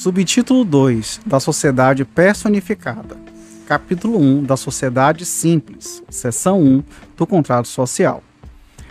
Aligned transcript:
Subtítulo 0.00 0.64
2 0.64 1.20
da 1.26 1.38
Sociedade 1.38 2.06
Personificada. 2.06 3.18
Capítulo 3.66 4.18
1 4.18 4.44
da 4.44 4.56
Sociedade 4.56 5.26
Simples. 5.26 6.02
Seção 6.08 6.58
1 6.58 6.82
do 7.18 7.26
Contrato 7.26 7.68
Social. 7.68 8.24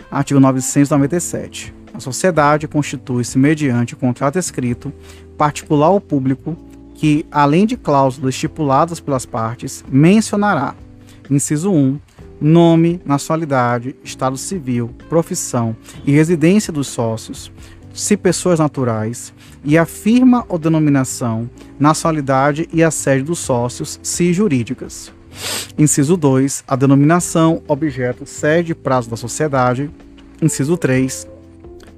Artigo 0.08 0.38
997. 0.38 1.74
A 1.92 1.98
sociedade 1.98 2.68
constitui-se 2.68 3.36
mediante 3.36 3.96
contrato 3.96 4.38
escrito, 4.38 4.92
particular 5.36 5.90
ou 5.90 6.00
público, 6.00 6.56
que, 6.94 7.26
além 7.28 7.66
de 7.66 7.76
cláusulas 7.76 8.36
estipuladas 8.36 9.00
pelas 9.00 9.26
partes, 9.26 9.84
mencionará: 9.88 10.76
inciso 11.28 11.72
1, 11.72 11.98
nome, 12.40 13.00
nacionalidade, 13.04 13.96
estado 14.04 14.36
civil, 14.36 14.94
profissão 15.08 15.74
e 16.06 16.12
residência 16.12 16.72
dos 16.72 16.86
sócios, 16.86 17.50
se 17.92 18.16
pessoas 18.16 18.58
naturais, 18.58 19.32
e 19.64 19.76
a 19.76 19.84
firma 19.84 20.44
ou 20.48 20.58
denominação, 20.58 21.50
nacionalidade 21.78 22.68
e 22.72 22.82
a 22.82 22.90
sede 22.90 23.24
dos 23.24 23.38
sócios, 23.38 23.98
se 24.02 24.32
jurídicas. 24.32 25.12
Inciso 25.78 26.16
2, 26.16 26.64
a 26.66 26.76
denominação, 26.76 27.62
objeto, 27.66 28.26
sede 28.26 28.72
e 28.72 28.74
prazo 28.74 29.10
da 29.10 29.16
sociedade. 29.16 29.90
Inciso 30.42 30.76
3, 30.76 31.28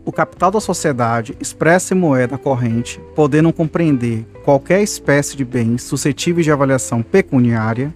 o 0.04 0.10
capital 0.10 0.50
da 0.50 0.60
sociedade 0.60 1.36
expressa 1.38 1.94
em 1.94 1.96
moeda 1.96 2.36
corrente, 2.36 3.00
podendo 3.14 3.52
compreender 3.52 4.26
qualquer 4.44 4.82
espécie 4.82 5.36
de 5.36 5.44
bens 5.44 5.82
suscetíveis 5.82 6.44
de 6.44 6.50
avaliação 6.50 7.02
pecuniária. 7.02 7.94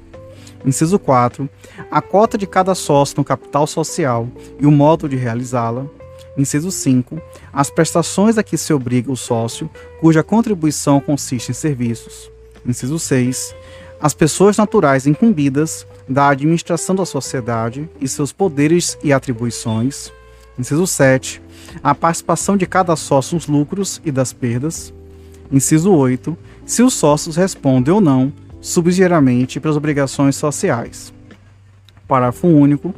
Inciso 0.64 1.00
4. 1.00 1.48
A 1.90 2.00
cota 2.00 2.38
de 2.38 2.46
cada 2.46 2.76
sócio 2.76 3.16
no 3.18 3.24
capital 3.24 3.66
social 3.66 4.28
e 4.60 4.66
o 4.66 4.70
modo 4.70 5.08
de 5.08 5.16
realizá-la. 5.16 5.86
Inciso 6.36 6.70
5. 6.70 7.20
As 7.52 7.70
prestações 7.70 8.36
a 8.38 8.42
que 8.42 8.58
se 8.58 8.72
obriga 8.72 9.10
o 9.10 9.16
sócio, 9.16 9.70
cuja 10.00 10.22
contribuição 10.22 11.00
consiste 11.00 11.50
em 11.50 11.54
serviços. 11.54 12.30
Inciso 12.66 12.98
6. 12.98 13.54
As 14.00 14.12
pessoas 14.12 14.56
naturais 14.56 15.06
incumbidas 15.06 15.86
da 16.08 16.28
administração 16.28 16.94
da 16.94 17.06
sociedade 17.06 17.88
e 18.00 18.06
seus 18.06 18.32
poderes 18.32 18.98
e 19.02 19.12
atribuições. 19.12 20.12
Inciso 20.58 20.86
7. 20.86 21.42
A 21.82 21.94
participação 21.94 22.56
de 22.56 22.66
cada 22.66 22.94
sócio 22.96 23.34
nos 23.34 23.46
lucros 23.46 24.00
e 24.04 24.10
das 24.10 24.32
perdas. 24.32 24.92
Inciso 25.50 25.92
8. 25.92 26.36
Se 26.64 26.82
os 26.82 26.94
sócios 26.94 27.36
respondem 27.36 27.92
ou 27.92 28.00
não, 28.00 28.32
subsidiariamente, 28.60 29.60
pelas 29.60 29.76
obrigações 29.76 30.36
sociais. 30.36 31.12
Parágrafo 32.06 32.46
único. 32.46 32.94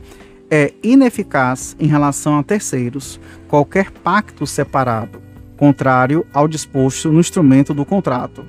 É 0.50 0.72
ineficaz 0.82 1.76
em 1.78 1.86
relação 1.86 2.38
a 2.38 2.42
terceiros 2.42 3.20
qualquer 3.48 3.90
pacto 3.90 4.46
separado, 4.46 5.22
contrário 5.56 6.26
ao 6.32 6.48
disposto 6.48 7.12
no 7.12 7.20
instrumento 7.20 7.74
do 7.74 7.84
contrato. 7.84 8.44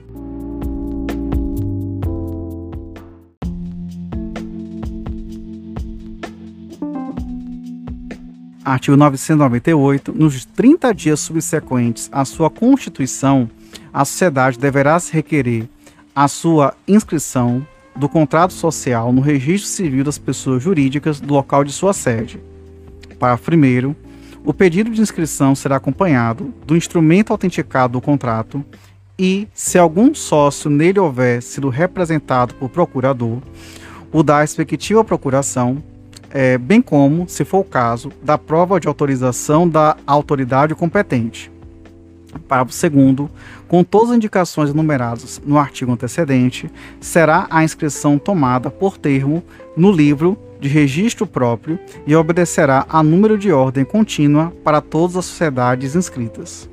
Artigo 8.63 8.95
998. 8.95 10.13
Nos 10.13 10.45
30 10.45 10.93
dias 10.93 11.19
subsequentes 11.19 12.07
à 12.11 12.23
sua 12.23 12.49
constituição, 12.49 13.49
a 13.91 14.05
sociedade 14.05 14.59
deverá 14.59 14.99
se 14.99 15.11
requerer 15.11 15.67
a 16.15 16.27
sua 16.27 16.73
inscrição 16.87 17.65
do 17.95 18.07
contrato 18.07 18.53
social 18.53 19.11
no 19.11 19.21
registro 19.21 19.69
civil 19.69 20.03
das 20.03 20.17
pessoas 20.17 20.63
jurídicas 20.63 21.19
do 21.19 21.33
local 21.33 21.63
de 21.63 21.71
sua 21.71 21.93
sede. 21.93 22.39
Parágrafo 23.17 23.51
1. 23.51 23.95
O 24.45 24.53
pedido 24.53 24.89
de 24.89 25.01
inscrição 25.01 25.53
será 25.53 25.75
acompanhado 25.75 26.53
do 26.65 26.75
instrumento 26.77 27.31
autenticado 27.31 27.93
do 27.93 28.01
contrato 28.01 28.63
e, 29.17 29.47
se 29.53 29.77
algum 29.77 30.15
sócio 30.15 30.69
nele 30.69 30.99
houver 30.99 31.41
sido 31.43 31.67
representado 31.67 32.55
por 32.55 32.69
procurador, 32.69 33.39
o 34.11 34.23
da 34.23 34.39
respectiva 34.39 35.03
procuração 35.03 35.83
é, 36.31 36.57
bem 36.57 36.81
como, 36.81 37.27
se 37.27 37.43
for 37.43 37.59
o 37.59 37.63
caso, 37.63 38.11
da 38.23 38.37
prova 38.37 38.79
de 38.79 38.87
autorização 38.87 39.67
da 39.67 39.97
autoridade 40.07 40.73
competente. 40.73 41.51
Parágrafo 42.47 42.89
2. 42.89 43.29
Com 43.67 43.83
todas 43.83 44.11
as 44.11 44.15
indicações 44.15 44.69
enumeradas 44.69 45.41
no 45.45 45.57
artigo 45.57 45.91
antecedente, 45.91 46.69
será 46.99 47.47
a 47.49 47.63
inscrição 47.63 48.17
tomada 48.17 48.69
por 48.69 48.97
termo 48.97 49.43
no 49.75 49.91
livro 49.91 50.37
de 50.59 50.67
registro 50.67 51.25
próprio 51.25 51.79
e 52.05 52.15
obedecerá 52.15 52.85
a 52.89 53.01
número 53.01 53.37
de 53.37 53.51
ordem 53.51 53.85
contínua 53.85 54.53
para 54.63 54.81
todas 54.81 55.15
as 55.15 55.25
sociedades 55.25 55.95
inscritas. 55.95 56.69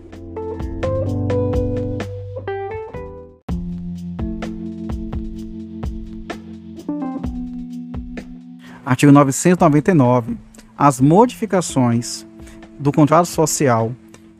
Artigo 8.84 9.10
999. 9.10 10.36
As 10.78 11.00
modificações 11.00 12.24
do 12.78 12.92
contrato 12.92 13.26
social 13.26 13.92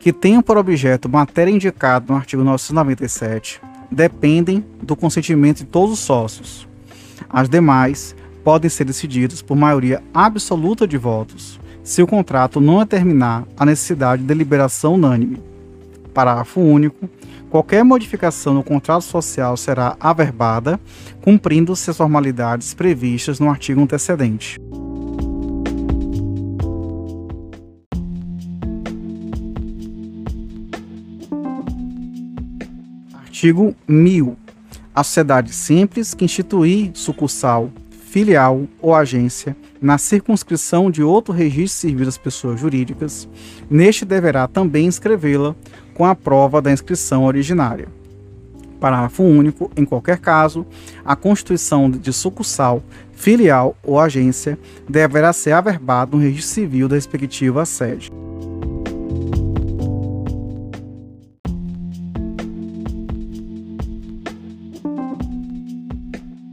que 0.07 0.13
tenham 0.13 0.41
por 0.41 0.55
objeto 0.55 1.09
matéria 1.09 1.51
indicada 1.51 2.05
no 2.07 2.15
artigo 2.15 2.41
997 2.41 3.59
dependem 3.91 4.65
do 4.81 4.95
consentimento 4.95 5.57
de 5.57 5.65
todos 5.65 5.95
os 5.95 5.99
sócios. 5.99 6.65
As 7.29 7.49
demais 7.49 8.15
podem 8.41 8.69
ser 8.69 8.85
decididas 8.85 9.41
por 9.41 9.57
maioria 9.57 10.01
absoluta 10.13 10.87
de 10.87 10.97
votos, 10.97 11.59
se 11.83 12.01
o 12.01 12.07
contrato 12.07 12.61
não 12.61 12.79
determinar 12.79 13.43
a 13.57 13.65
necessidade 13.65 14.21
de 14.21 14.29
deliberação 14.29 14.93
unânime. 14.93 15.43
Parágrafo 16.13 16.61
único. 16.61 17.09
Qualquer 17.49 17.83
modificação 17.83 18.53
no 18.53 18.63
contrato 18.63 19.03
social 19.03 19.57
será 19.57 19.97
averbada, 19.99 20.79
cumprindo-se 21.19 21.89
as 21.89 21.97
formalidades 21.97 22.73
previstas 22.73 23.41
no 23.41 23.49
artigo 23.49 23.81
antecedente. 23.81 24.57
Artigo 33.37 33.75
1000. 33.87 34.35
A 34.95 35.03
sociedade 35.03 35.53
simples 35.53 36.15
que 36.15 36.25
instituir 36.25 36.89
sucursal, 36.95 37.69
filial 37.91 38.63
ou 38.81 38.95
agência 38.95 39.55
na 39.79 39.99
circunscrição 39.99 40.89
de 40.89 41.03
outro 41.03 41.31
registro 41.31 41.81
civil 41.81 42.05
das 42.07 42.17
pessoas 42.17 42.59
jurídicas, 42.59 43.29
neste 43.69 44.05
deverá 44.05 44.47
também 44.47 44.87
inscrevê-la 44.87 45.55
com 45.93 46.03
a 46.03 46.15
prova 46.15 46.59
da 46.59 46.71
inscrição 46.71 47.25
originária. 47.25 47.87
Parágrafo 48.79 49.21
único. 49.21 49.69
Em 49.77 49.85
qualquer 49.85 50.17
caso, 50.17 50.65
a 51.05 51.15
constituição 51.15 51.91
de 51.91 52.11
sucursal, 52.11 52.81
filial 53.11 53.77
ou 53.83 53.99
agência 53.99 54.57
deverá 54.89 55.31
ser 55.31 55.51
averbada 55.51 56.17
no 56.17 56.23
registro 56.23 56.55
civil 56.55 56.87
da 56.87 56.95
respectiva 56.95 57.67
sede. 57.67 58.11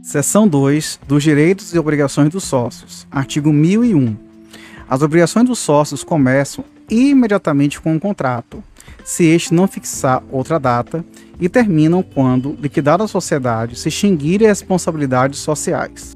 Seção 0.05 0.47
2 0.47 0.99
dos 1.07 1.23
direitos 1.23 1.73
e 1.73 1.79
obrigações 1.79 2.29
dos 2.29 2.43
sócios. 2.43 3.07
Artigo 3.09 3.51
1001. 3.51 4.15
As 4.87 5.01
obrigações 5.01 5.47
dos 5.47 5.57
sócios 5.57 6.03
começam 6.03 6.63
imediatamente 6.87 7.81
com 7.81 7.95
o 7.95 7.99
contrato, 7.99 8.63
se 9.03 9.25
este 9.25 9.51
não 9.51 9.67
fixar 9.67 10.21
outra 10.31 10.59
data, 10.59 11.03
e 11.39 11.49
terminam 11.49 12.03
quando, 12.03 12.55
liquidada 12.61 13.03
a 13.03 13.07
sociedade, 13.07 13.79
se 13.79 13.89
extinguirem 13.89 14.47
as 14.47 14.59
responsabilidades 14.59 15.39
sociais. 15.39 16.15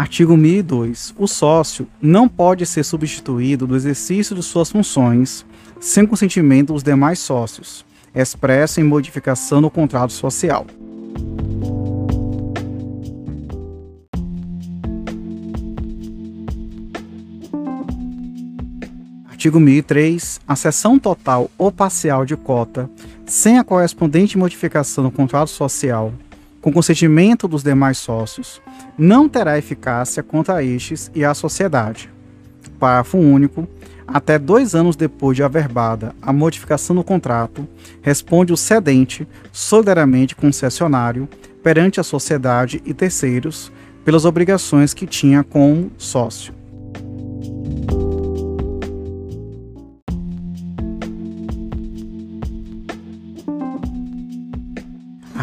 Artigo 0.00 0.34
1002. 0.34 1.14
O 1.18 1.26
sócio 1.26 1.86
não 2.00 2.26
pode 2.26 2.64
ser 2.64 2.84
substituído 2.84 3.66
do 3.66 3.76
exercício 3.76 4.34
de 4.34 4.42
suas 4.42 4.70
funções 4.70 5.44
sem 5.78 6.06
consentimento 6.06 6.72
dos 6.72 6.82
demais 6.82 7.18
sócios, 7.18 7.84
expresso 8.14 8.80
em 8.80 8.82
modificação 8.82 9.60
no 9.60 9.68
contrato 9.68 10.14
social. 10.14 10.66
Artigo 19.28 19.60
1003. 19.60 20.40
A 20.48 20.56
cessão 20.56 20.98
total 20.98 21.50
ou 21.58 21.70
parcial 21.70 22.24
de 22.24 22.38
cota, 22.38 22.88
sem 23.26 23.58
a 23.58 23.64
correspondente 23.64 24.38
modificação 24.38 25.04
no 25.04 25.10
contrato 25.10 25.50
social, 25.50 26.10
com 26.60 26.72
consentimento 26.72 27.48
dos 27.48 27.62
demais 27.62 27.98
sócios, 27.98 28.60
não 28.96 29.28
terá 29.28 29.56
eficácia 29.58 30.22
contra 30.22 30.62
estes 30.62 31.10
e 31.14 31.24
a 31.24 31.34
sociedade. 31.34 32.10
Parágrafo 32.78 33.18
único. 33.18 33.68
Até 34.06 34.38
dois 34.38 34.74
anos 34.74 34.96
depois 34.96 35.36
de 35.36 35.42
averbada 35.44 36.14
a 36.20 36.32
modificação 36.32 36.96
no 36.96 37.04
contrato, 37.04 37.66
responde 38.02 38.52
o 38.52 38.56
cedente, 38.56 39.26
solidariamente 39.52 40.34
concessionário, 40.34 41.28
perante 41.62 42.00
a 42.00 42.02
sociedade 42.02 42.82
e 42.84 42.92
terceiros, 42.92 43.70
pelas 44.04 44.24
obrigações 44.24 44.92
que 44.92 45.06
tinha 45.06 45.44
como 45.44 45.92
sócio. 45.96 46.52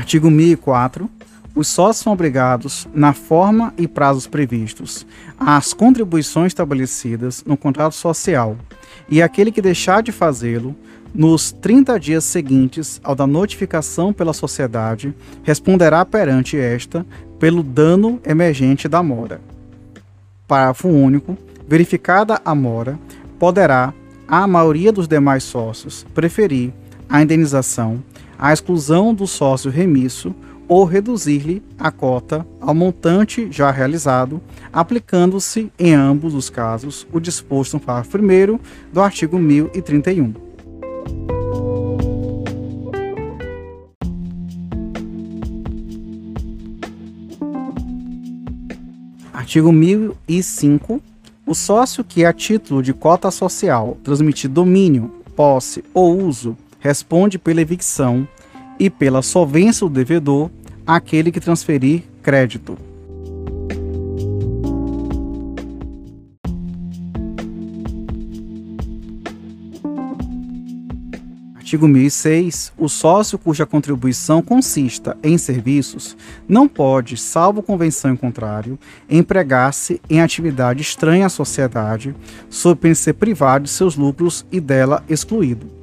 Artigo 0.07 0.31
1004. 0.31 1.09
Os 1.54 1.68
sócios 1.68 2.01
são 2.01 2.13
obrigados, 2.13 2.88
na 2.94 3.12
forma 3.12 3.74
e 3.77 3.89
prazos 3.89 4.25
previstos, 4.25 5.06
às 5.38 5.74
contribuições 5.74 6.51
estabelecidas 6.51 7.44
no 7.45 7.57
contrato 7.57 7.94
social, 7.94 8.56
e 9.09 9.21
aquele 9.21 9.51
que 9.51 9.62
deixar 9.62 10.01
de 10.01 10.13
fazê-lo, 10.13 10.74
nos 11.13 11.51
30 11.51 12.00
dias 12.00 12.24
seguintes 12.24 13.01
ao 13.04 13.15
da 13.15 13.27
notificação 13.27 14.13
pela 14.13 14.31
sociedade, 14.31 15.13
responderá 15.44 16.06
perante 16.06 16.56
esta 16.56 17.06
pelo 17.38 17.62
dano 17.62 18.18
emergente 18.25 18.88
da 18.88 19.04
mora. 19.04 19.42
Parágrafo 20.48 20.88
único. 20.88 21.38
Verificada 21.68 22.39
a 22.45 22.56
mora, 22.56 22.98
poderá 23.38 23.94
a 24.25 24.48
maioria 24.48 24.94
dos 24.94 25.06
demais 25.06 25.44
sócios 25.44 26.06
preferir 26.13 26.71
a 27.09 27.21
indenização, 27.21 28.04
a 28.38 28.51
exclusão 28.51 29.13
do 29.13 29.25
sócio 29.25 29.71
remisso 29.71 30.36
ou 30.68 30.83
reduzir-lhe 30.83 31.63
a 31.80 31.89
cota 31.89 32.45
ao 32.59 32.75
montante 32.75 33.48
já 33.50 33.71
realizado, 33.71 34.42
aplicando-se 34.71 35.71
em 35.80 35.94
ambos 35.94 36.33
os 36.33 36.50
casos 36.50 37.07
o 37.12 37.19
disposto 37.19 37.75
no 37.75 37.80
parágrafo 37.80 38.18
1 38.18 38.59
do 38.92 39.01
artigo 39.01 39.39
1031. 39.39 40.33
Artigo 49.33 49.71
1005. 49.71 51.01
O 51.45 51.56
sócio 51.56 52.04
que, 52.04 52.25
a 52.25 52.33
título 52.33 52.83
de 52.83 52.94
cota 52.94 53.31
social, 53.31 53.98
transmitir 54.04 54.50
domínio, 54.50 55.09
posse 55.38 55.81
ou 55.94 56.21
uso, 56.21 56.57
responde 56.80 57.38
pela 57.38 57.62
evicção 57.62 58.28
e 58.80 58.90
pela 58.90 59.22
solvência 59.22 59.88
do 59.88 59.94
devedor 59.94 60.50
àquele 60.86 61.32
que 61.32 61.40
transferir 61.40 62.04
crédito. 62.22 62.78
Artigo 71.68 71.86
1006. 71.86 72.72
O 72.78 72.88
sócio 72.88 73.38
cuja 73.38 73.66
contribuição 73.66 74.42
consista 74.42 75.18
em 75.22 75.38
serviços 75.38 76.16
não 76.48 76.66
pode, 76.66 77.18
salvo 77.18 77.62
convenção 77.62 78.14
em 78.14 78.16
contrário, 78.16 78.80
empregar-se 79.10 80.00
em 80.10 80.22
atividade 80.22 80.82
estranha 80.82 81.26
à 81.26 81.30
sociedade, 81.30 82.16
sob 82.50 82.80
pena 82.80 82.96
ser 82.96 83.16
privado 83.16 83.66
de 83.66 83.70
seus 83.70 83.98
lucros 83.98 84.46
e 84.50 84.62
dela 84.62 85.04
excluído. 85.10 85.77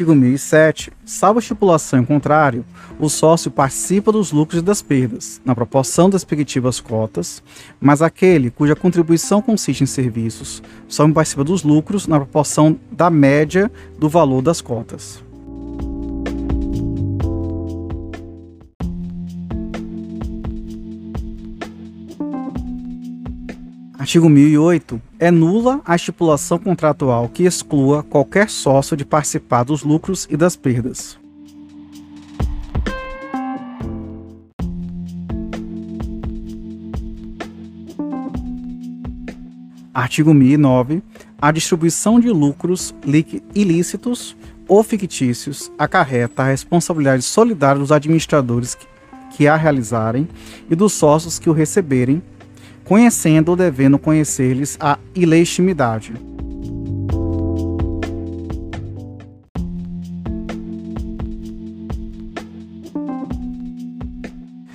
Artigo 0.00 0.14
1007. 0.14 0.90
Salvo 1.04 1.40
estipulação 1.40 2.00
em 2.00 2.04
contrário, 2.06 2.64
o 2.98 3.10
sócio 3.10 3.50
participa 3.50 4.10
dos 4.10 4.32
lucros 4.32 4.62
e 4.62 4.64
das 4.64 4.80
perdas, 4.80 5.42
na 5.44 5.54
proporção 5.54 6.08
das 6.08 6.22
respectivas 6.22 6.80
cotas, 6.80 7.42
mas 7.78 8.00
aquele 8.00 8.50
cuja 8.50 8.74
contribuição 8.74 9.42
consiste 9.42 9.82
em 9.82 9.86
serviços 9.86 10.62
só 10.88 11.06
participa 11.10 11.44
dos 11.44 11.62
lucros 11.62 12.06
na 12.06 12.16
proporção 12.16 12.78
da 12.90 13.10
média 13.10 13.70
do 13.98 14.08
valor 14.08 14.40
das 14.40 14.62
cotas. 14.62 15.22
Artigo 24.00 24.30
1008. 24.30 24.98
É 25.18 25.30
nula 25.30 25.82
a 25.84 25.94
estipulação 25.94 26.58
contratual 26.58 27.28
que 27.28 27.42
exclua 27.42 28.02
qualquer 28.02 28.48
sócio 28.48 28.96
de 28.96 29.04
participar 29.04 29.62
dos 29.62 29.82
lucros 29.82 30.26
e 30.30 30.38
das 30.38 30.56
perdas. 30.56 31.18
Artigo 39.92 40.32
1009. 40.32 41.02
A 41.38 41.52
distribuição 41.52 42.18
de 42.18 42.30
lucros 42.30 42.94
ilícitos 43.54 44.34
ou 44.66 44.82
fictícios 44.82 45.70
acarreta 45.78 46.42
a 46.42 46.46
responsabilidade 46.46 47.22
solidária 47.22 47.78
dos 47.78 47.92
administradores 47.92 48.78
que 49.36 49.46
a 49.46 49.56
realizarem 49.56 50.26
e 50.70 50.74
dos 50.74 50.94
sócios 50.94 51.38
que 51.38 51.50
o 51.50 51.52
receberem 51.52 52.22
conhecendo 52.84 53.50
ou 53.50 53.56
devendo 53.56 53.98
conhecer-lhes 53.98 54.76
a 54.80 54.98
ilegitimidade. 55.14 56.12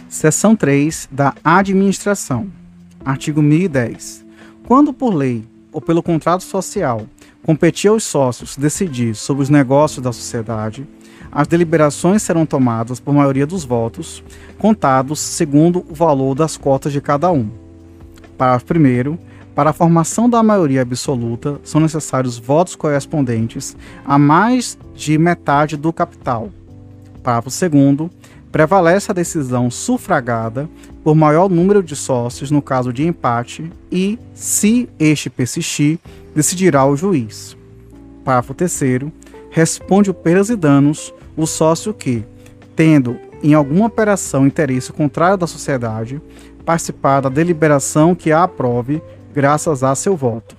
Seção 0.08 0.56
3 0.56 1.10
da 1.12 1.36
Administração. 1.44 2.48
Artigo 3.04 3.42
1010. 3.42 4.26
Quando 4.66 4.94
por 4.94 5.14
lei 5.14 5.44
ou 5.72 5.82
pelo 5.82 6.02
contrato 6.02 6.44
social 6.44 7.06
competir 7.44 7.90
aos 7.90 8.04
sócios 8.04 8.56
decidir 8.56 9.14
sobre 9.14 9.44
os 9.44 9.50
negócios 9.50 10.02
da 10.02 10.12
sociedade, 10.12 10.88
as 11.32 11.48
deliberações 11.48 12.24
serão 12.24 12.46
tomadas 12.46 13.00
por 13.00 13.14
maioria 13.14 13.46
dos 13.46 13.66
votos, 13.66 14.24
contados 14.58 15.20
segundo 15.20 15.86
o 15.90 15.94
valor 15.94 16.34
das 16.34 16.56
cotas 16.58 16.94
de 16.94 17.02
cada 17.02 17.32
um 17.32 17.65
Parágrafo 18.38 18.66
1. 18.74 19.18
Para 19.56 19.70
a 19.70 19.74
formação 19.74 20.30
da 20.30 20.44
maioria 20.44 20.82
absoluta, 20.82 21.60
são 21.64 21.80
necessários 21.80 22.38
votos 22.38 22.76
correspondentes 22.76 23.76
a 24.06 24.18
mais 24.18 24.78
de 24.94 25.18
metade 25.18 25.78
do 25.78 25.94
capital. 25.94 26.50
Parágrafo 27.24 27.50
2. 27.50 28.10
Prevalece 28.52 29.12
a 29.12 29.14
decisão 29.14 29.72
sufragada 29.72 30.70
por 31.04 31.16
maior 31.16 31.50
número 31.50 31.82
de 31.82 31.96
sócios 31.96 32.52
no 32.52 32.62
caso 32.62 32.92
de 32.92 33.06
empate 33.06 33.72
e, 33.92 34.20
se 34.34 34.90
este 35.00 35.30
persistir, 35.30 36.00
decidirá 36.34 36.86
o 36.86 36.98
juiz. 36.98 37.56
Parágrafo 38.24 38.54
3. 38.54 39.06
Responde 39.50 40.10
o 40.10 40.14
perdas 40.14 40.50
e 40.50 40.56
danos 40.56 41.14
o 41.38 41.46
sócio 41.46 41.94
que, 41.94 42.26
tendo 42.76 43.18
em 43.42 43.54
alguma 43.54 43.86
operação 43.86 44.46
interesse 44.46 44.92
contrário 44.92 45.38
da 45.38 45.48
sociedade, 45.48 46.22
participar 46.66 47.22
da 47.22 47.30
deliberação 47.30 48.16
que 48.16 48.32
a 48.32 48.44
aprove, 48.44 49.02
graças 49.34 49.84
a 49.84 49.94
seu 49.94 50.18
voto. 50.18 50.56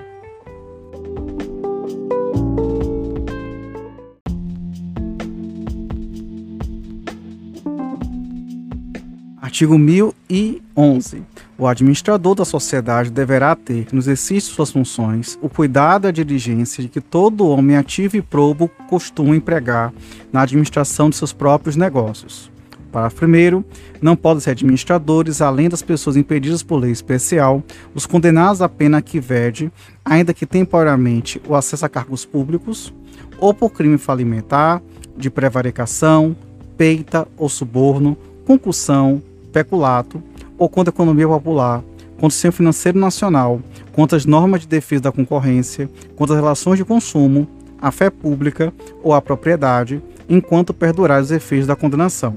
Artigo 9.42 9.78
1011. 9.78 11.22
O 11.58 11.66
administrador 11.66 12.34
da 12.34 12.44
sociedade 12.44 13.10
deverá 13.10 13.56
ter, 13.56 13.86
no 13.90 13.98
exercício 13.98 14.50
de 14.50 14.54
suas 14.54 14.70
funções, 14.70 15.38
o 15.40 15.48
cuidado 15.48 16.06
e 16.06 16.08
a 16.08 16.12
diligência 16.12 16.82
de 16.82 16.90
que 16.90 17.00
todo 17.00 17.48
homem 17.48 17.78
ativo 17.78 18.18
e 18.18 18.22
probo 18.22 18.68
costuma 18.86 19.34
empregar 19.34 19.94
na 20.30 20.42
administração 20.42 21.08
de 21.08 21.16
seus 21.16 21.32
próprios 21.32 21.74
negócios 21.74 22.54
Parágrafo 22.92 23.26
1. 23.26 23.64
Não 24.00 24.16
podem 24.16 24.40
ser 24.40 24.50
administradores, 24.50 25.40
além 25.40 25.68
das 25.68 25.82
pessoas 25.82 26.16
impedidas 26.16 26.62
por 26.62 26.76
lei 26.76 26.90
especial, 26.90 27.62
os 27.94 28.06
condenados 28.06 28.62
à 28.62 28.68
pena 28.68 29.02
que 29.02 29.20
vede, 29.20 29.70
ainda 30.04 30.32
que 30.32 30.46
temporariamente, 30.46 31.40
o 31.48 31.54
acesso 31.54 31.84
a 31.84 31.88
cargos 31.88 32.24
públicos, 32.24 32.92
ou 33.38 33.52
por 33.52 33.70
crime 33.70 33.98
falimentar, 33.98 34.82
de 35.16 35.30
prevaricação, 35.30 36.36
peita 36.76 37.26
ou 37.36 37.48
suborno, 37.48 38.16
concussão, 38.44 39.22
peculato, 39.52 40.22
ou 40.58 40.68
contra 40.68 40.90
a 40.90 40.94
economia 40.94 41.26
popular, 41.26 41.82
contra 42.14 42.28
o 42.28 42.30
sistema 42.30 42.52
financeiro 42.52 42.98
nacional, 42.98 43.60
contra 43.92 44.16
as 44.16 44.26
normas 44.26 44.62
de 44.62 44.66
defesa 44.66 45.02
da 45.02 45.12
concorrência, 45.12 45.88
contra 46.14 46.34
as 46.34 46.40
relações 46.40 46.78
de 46.78 46.84
consumo, 46.84 47.48
a 47.80 47.90
fé 47.90 48.10
pública 48.10 48.72
ou 49.02 49.14
a 49.14 49.20
propriedade, 49.20 50.02
enquanto 50.28 50.74
perdurar 50.74 51.20
os 51.20 51.30
efeitos 51.30 51.66
da 51.66 51.76
condenação. 51.76 52.36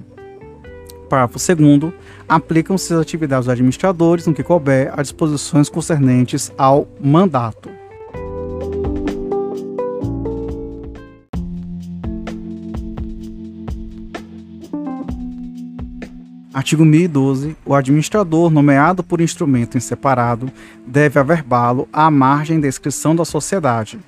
Parágrafo 1.10 1.40
2 1.40 1.92
aplicam-se 2.28 2.94
as 2.94 3.00
atividades 3.02 3.48
dos 3.48 3.54
administradores, 3.54 4.28
no 4.28 4.34
que 4.34 4.44
couber, 4.44 4.94
a 4.96 5.02
disposições 5.02 5.68
concernentes 5.68 6.54
ao 6.58 6.88
mandato. 7.02 7.70
Artigo 16.54 16.84
1012. 16.84 17.56
O 17.66 17.74
administrador, 17.74 18.50
nomeado 18.52 19.04
por 19.04 19.22
instrumento 19.22 19.78
em 19.78 19.80
separado, 19.80 20.52
deve 20.86 21.18
averbá-lo 21.18 21.88
à 21.92 22.12
margem 22.12 22.60
da 22.60 22.68
inscrição 22.68 23.16
da 23.16 23.24
sociedade, 23.24 24.00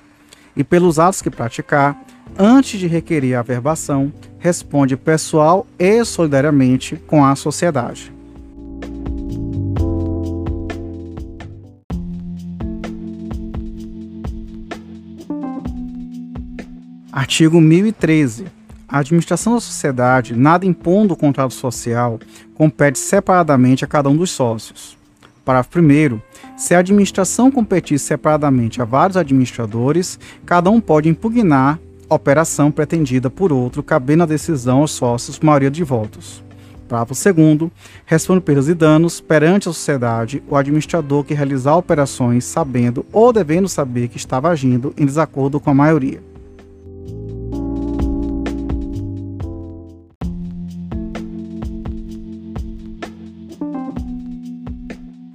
e 0.54 0.62
pelos 0.62 0.98
atos 0.98 1.22
que 1.22 1.30
praticar, 1.30 1.98
antes 2.38 2.78
de 2.78 2.86
requerer 2.86 3.36
a 3.36 3.42
verbação, 3.42 4.12
responde 4.38 4.96
pessoal 4.96 5.66
e 5.78 6.04
solidariamente 6.04 6.96
com 7.06 7.24
a 7.24 7.34
sociedade. 7.36 8.12
Artigo 17.12 17.60
1013. 17.60 18.46
A 18.88 18.98
administração 18.98 19.54
da 19.54 19.60
sociedade, 19.60 20.34
nada 20.34 20.66
impondo 20.66 21.14
o 21.14 21.16
contrato 21.16 21.54
social, 21.54 22.18
compete 22.54 22.98
separadamente 22.98 23.84
a 23.84 23.88
cada 23.88 24.08
um 24.08 24.16
dos 24.16 24.30
sócios. 24.30 24.98
Parágrafo 25.44 25.78
1. 25.78 26.20
Se 26.56 26.74
a 26.74 26.78
administração 26.78 27.50
competir 27.50 27.98
separadamente 27.98 28.80
a 28.80 28.84
vários 28.84 29.16
administradores, 29.16 30.18
cada 30.44 30.70
um 30.70 30.80
pode 30.80 31.08
impugnar 31.08 31.78
operação 32.14 32.70
pretendida 32.70 33.30
por 33.30 33.52
outro, 33.52 33.82
cabendo 33.82 34.22
a 34.22 34.26
decisão 34.26 34.80
aos 34.80 34.92
sócios 34.92 35.38
maioria 35.40 35.70
de 35.70 35.82
votos. 35.82 36.42
Parágrafo 36.88 37.14
2. 37.32 37.70
Responde 38.04 38.40
perdas 38.42 38.68
e 38.68 38.74
danos 38.74 39.20
perante 39.20 39.68
a 39.68 39.72
sociedade 39.72 40.42
o 40.48 40.56
administrador 40.56 41.24
que 41.24 41.32
realizar 41.32 41.76
operações 41.76 42.44
sabendo 42.44 43.06
ou 43.12 43.32
devendo 43.32 43.68
saber 43.68 44.08
que 44.08 44.18
estava 44.18 44.50
agindo 44.50 44.92
em 44.96 45.06
desacordo 45.06 45.58
com 45.58 45.70
a 45.70 45.74
maioria. 45.74 46.22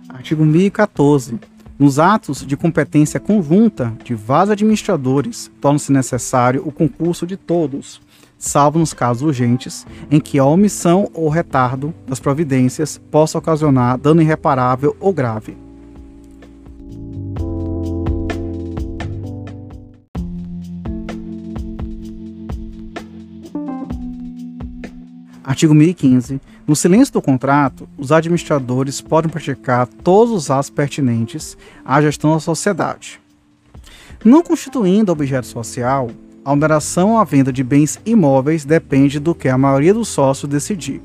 Artigo 0.10 0.46
1014. 0.46 1.39
Nos 1.79 2.00
atos 2.00 2.43
de 2.43 2.57
competência 2.57 3.19
conjunta 3.19 3.93
de 4.03 4.15
vários 4.15 4.50
administradores, 4.50 5.51
torna-se 5.62 5.91
necessário 5.91 6.63
o 6.65 6.72
concurso 6.72 7.27
de 7.27 7.38
todos, 7.38 8.01
salvo 8.36 8.79
nos 8.79 8.93
casos 8.93 9.22
urgentes 9.22 9.86
em 10.10 10.19
que 10.19 10.39
a 10.39 10.46
omissão 10.46 11.07
ou 11.13 11.29
retardo 11.29 11.93
das 12.07 12.19
providências 12.19 13.00
possa 13.12 13.38
ocasionar 13.38 13.98
dano 14.00 14.24
irreparável 14.24 14.98
ou 15.00 15.13
grave. 15.13 15.67
Artigo 25.48 25.74
1015. 25.74 26.39
No 26.68 26.75
silêncio 26.75 27.13
do 27.13 27.22
contrato, 27.22 27.88
os 27.98 28.12
administradores 28.12 29.00
podem 29.00 29.32
praticar 29.32 29.88
todos 29.88 30.34
os 30.34 30.51
atos 30.51 30.70
pertinentes 30.70 31.58
à 31.86 32.01
gestão 32.01 32.34
da 32.34 32.42
sociedade. 32.42 33.22
Não 34.25 34.44
constituindo 34.44 35.10
objeto 35.10 35.48
social, 35.48 36.12
a 36.44 36.51
oneração 36.51 37.18
a 37.18 37.24
venda 37.24 37.54
de 37.54 37.63
bens 37.63 37.98
imóveis 38.06 38.66
depende 38.66 39.22
do 39.22 39.34
que 39.34 39.48
a 39.48 39.58
maioria 39.58 39.94
dos 39.94 40.10
sócios 40.10 40.51
decidir. 40.51 41.01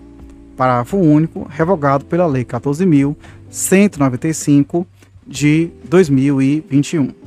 Parágrafo 0.56 0.96
único, 0.96 1.46
revogado 1.48 2.04
pela 2.04 2.26
Lei 2.26 2.44
14.195 2.44 4.84
de 5.24 5.70
2021. 5.84 7.21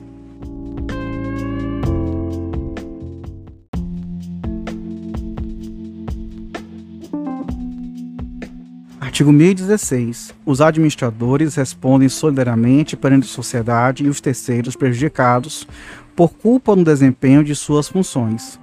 Artigo 9.15 9.31
1016. 9.31 10.35
Os 10.45 10.59
administradores 10.59 11.55
respondem 11.55 12.09
solidariamente 12.09 12.97
perante 12.97 13.23
a 13.23 13.29
sociedade 13.29 14.03
e 14.03 14.09
os 14.09 14.19
terceiros 14.19 14.75
prejudicados 14.75 15.65
por 16.13 16.33
culpa 16.33 16.75
no 16.75 16.83
desempenho 16.83 17.41
de 17.41 17.55
suas 17.55 17.87
funções. 17.87 18.59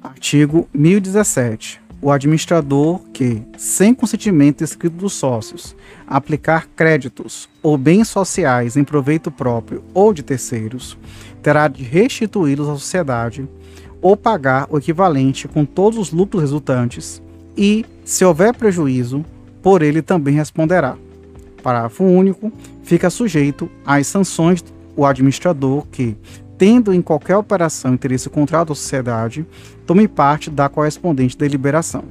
Artigo 0.00 0.68
1017 0.72 1.79
o 2.02 2.10
administrador 2.10 3.00
que, 3.12 3.42
sem 3.58 3.92
consentimento 3.92 4.64
escrito 4.64 4.96
dos 4.96 5.12
sócios, 5.12 5.76
aplicar 6.06 6.66
créditos 6.74 7.48
ou 7.62 7.76
bens 7.76 8.08
sociais 8.08 8.76
em 8.76 8.84
proveito 8.84 9.30
próprio 9.30 9.84
ou 9.92 10.12
de 10.12 10.22
terceiros, 10.22 10.96
terá 11.42 11.68
de 11.68 11.82
restituí-los 11.82 12.68
à 12.68 12.72
sociedade 12.72 13.48
ou 14.00 14.16
pagar 14.16 14.66
o 14.70 14.78
equivalente 14.78 15.46
com 15.46 15.64
todos 15.64 15.98
os 15.98 16.10
lucros 16.10 16.40
resultantes 16.42 17.22
e, 17.56 17.84
se 18.04 18.24
houver 18.24 18.54
prejuízo, 18.54 19.24
por 19.62 19.82
ele 19.82 20.00
também 20.00 20.34
responderá. 20.34 20.96
Parágrafo 21.62 22.04
único. 22.04 22.50
Fica 22.82 23.10
sujeito 23.10 23.70
às 23.84 24.06
sanções 24.06 24.64
o 24.96 25.04
administrador 25.04 25.86
que, 25.92 26.16
tendo 26.60 26.92
em 26.92 27.00
qualquer 27.00 27.38
operação 27.38 27.94
interesse 27.94 28.28
contrário 28.28 28.70
à 28.70 28.74
sociedade, 28.76 29.46
tome 29.86 30.06
parte 30.06 30.50
da 30.50 30.68
correspondente 30.68 31.34
deliberação. 31.34 32.04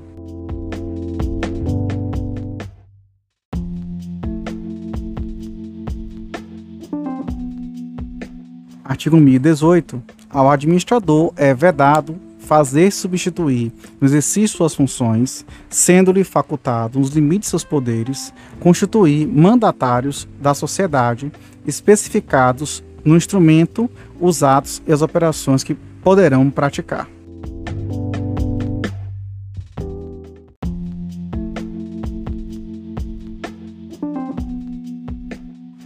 Artigo 8.84 9.18
1018. 9.18 10.02
Ao 10.32 10.50
administrador 10.50 11.32
é 11.36 11.54
vedado 11.54 12.16
fazer 12.40 12.90
substituir, 12.90 13.72
no 14.02 14.08
exercício 14.08 14.58
suas 14.58 14.74
funções, 14.74 15.46
sendo-lhe 15.70 16.24
facultado, 16.24 16.98
nos 16.98 17.12
limites 17.12 17.46
de 17.46 17.50
seus 17.52 17.64
poderes, 17.64 18.34
constituir 18.60 19.28
mandatários 19.28 20.28
da 20.42 20.56
sociedade 20.56 21.32
especificados 21.68 22.84
no 23.04 23.16
instrumento 23.16 23.90
os 24.20 24.44
atos 24.44 24.82
e 24.88 24.92
as 24.92 25.02
operações 25.02 25.64
que 25.64 25.76
poderão 26.04 26.50
praticar. 26.50 27.08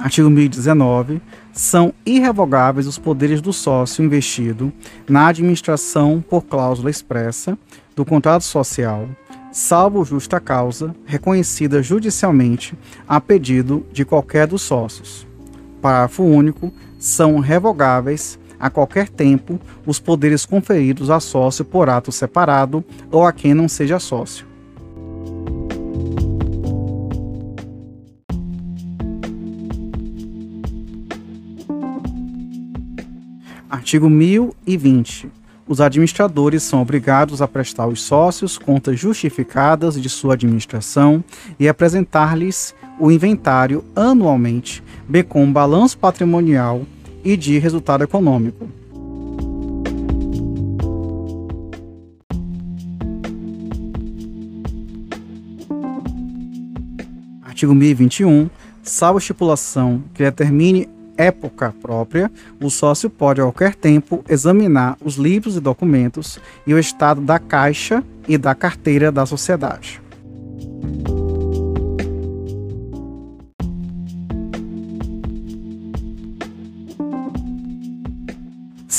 Artigo 0.04 0.30
1019. 0.30 1.22
São 1.54 1.94
irrevogáveis 2.06 2.88
os 2.88 2.98
poderes 2.98 3.40
do 3.40 3.54
sócio 3.54 4.04
investido 4.04 4.74
na 5.08 5.28
administração 5.28 6.24
por 6.28 6.44
cláusula 6.44 6.90
expressa 6.90 7.58
do 7.96 8.04
contrato 8.04 8.44
social, 8.44 9.08
salvo 9.52 10.04
justa 10.04 10.40
causa, 10.40 10.94
reconhecida 11.06 11.82
judicialmente 11.82 12.78
a 13.08 13.22
pedido 13.22 13.86
de 13.94 14.04
qualquer 14.04 14.46
dos 14.46 14.62
sócios. 14.64 15.26
Parágrafo 15.82 16.24
único 16.24 16.74
são 17.04 17.40
revogáveis 17.40 18.40
a 18.58 18.70
qualquer 18.70 19.10
tempo 19.10 19.60
os 19.86 20.00
poderes 20.00 20.46
conferidos 20.46 21.10
a 21.10 21.20
sócio 21.20 21.66
por 21.66 21.90
ato 21.90 22.14
separado 22.14 22.82
ou 23.12 23.26
a 23.26 23.34
quem 23.34 23.54
não 23.54 23.68
seja 23.68 24.00
sócio. 24.00 24.48
Artigo 33.70 34.10
1020. 34.10 35.30
Os 35.68 35.82
administradores 35.82 36.64
são 36.64 36.82
obrigados 36.82 37.42
a 37.42 37.48
prestar 37.50 37.84
aos 37.84 38.02
sócios 38.02 38.58
contas 38.58 38.98
justificadas 38.98 40.02
de 40.02 40.08
sua 40.08 40.36
administração 40.36 41.22
e 41.60 41.68
apresentar-lhes 41.68 42.74
o 43.00 43.12
inventário 43.12 43.84
anualmente, 43.96 44.84
bem 45.08 45.24
como 45.24 45.52
balanço 45.52 45.98
patrimonial 45.98 46.84
e 47.24 47.38
de 47.38 47.58
resultado 47.60 48.04
econômico. 48.04 48.68
Artigo 57.42 57.74
1021. 57.74 58.50
Salvo 58.82 59.20
estipulação 59.20 60.04
que 60.14 60.24
determine 60.24 60.90
época 61.18 61.74
própria, 61.82 62.30
o 62.62 62.70
sócio 62.70 63.10
pode 63.10 63.40
a 63.40 63.46
qualquer 63.46 63.76
tempo 63.76 64.24
examinar 64.28 64.98
os 65.04 65.16
livros 65.16 65.56
e 65.56 65.60
documentos 65.60 66.40
e 66.68 66.74
o 66.74 66.80
estado 66.80 67.22
da 67.22 67.40
caixa 67.40 68.04
e 68.28 68.38
da 68.38 68.54
carteira 68.54 69.12
da 69.12 69.26
sociedade. 69.26 70.03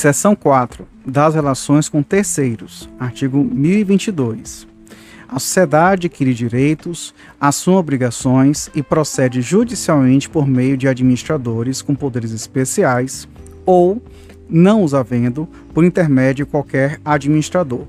Seção 0.04 0.37
4. 0.37 0.87
Das 1.06 1.34
relações 1.34 1.88
com 1.88 2.02
terceiros. 2.02 2.87
Artigo 3.00 3.42
1022. 3.42 4.66
A 5.26 5.38
sociedade 5.38 6.08
adquire 6.08 6.34
direitos, 6.34 7.14
assume 7.40 7.78
obrigações 7.78 8.68
e 8.75 8.82
procede 8.82 9.40
judicialmente 9.40 10.28
por 10.28 10.46
meio 10.46 10.76
de 10.76 10.87
administradores 10.87 11.80
com 11.80 11.94
poderes 11.94 12.32
especiais 12.32 13.26
ou, 13.64 14.02
não 14.46 14.84
os 14.84 14.92
havendo, 14.92 15.49
por 15.73 15.82
intermédio 15.82 16.44
de 16.44 16.50
qualquer 16.50 17.00
administrador. 17.02 17.87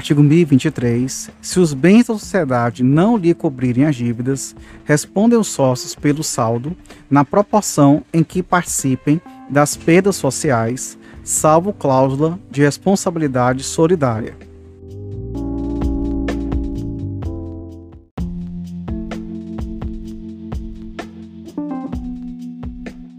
Artigo 0.00 0.22
1023. 0.22 1.30
Se 1.42 1.60
os 1.60 1.74
bens 1.74 2.06
da 2.06 2.14
sociedade 2.14 2.82
não 2.82 3.18
lhe 3.18 3.34
cobrirem 3.34 3.84
as 3.84 3.94
dívidas, 3.94 4.56
respondem 4.82 5.38
os 5.38 5.48
sócios 5.48 5.94
pelo 5.94 6.24
saldo, 6.24 6.74
na 7.10 7.22
proporção 7.22 8.02
em 8.10 8.24
que 8.24 8.42
participem 8.42 9.20
das 9.50 9.76
perdas 9.76 10.16
sociais, 10.16 10.96
salvo 11.22 11.74
cláusula 11.74 12.40
de 12.50 12.62
responsabilidade 12.62 13.62
solidária. 13.62 14.34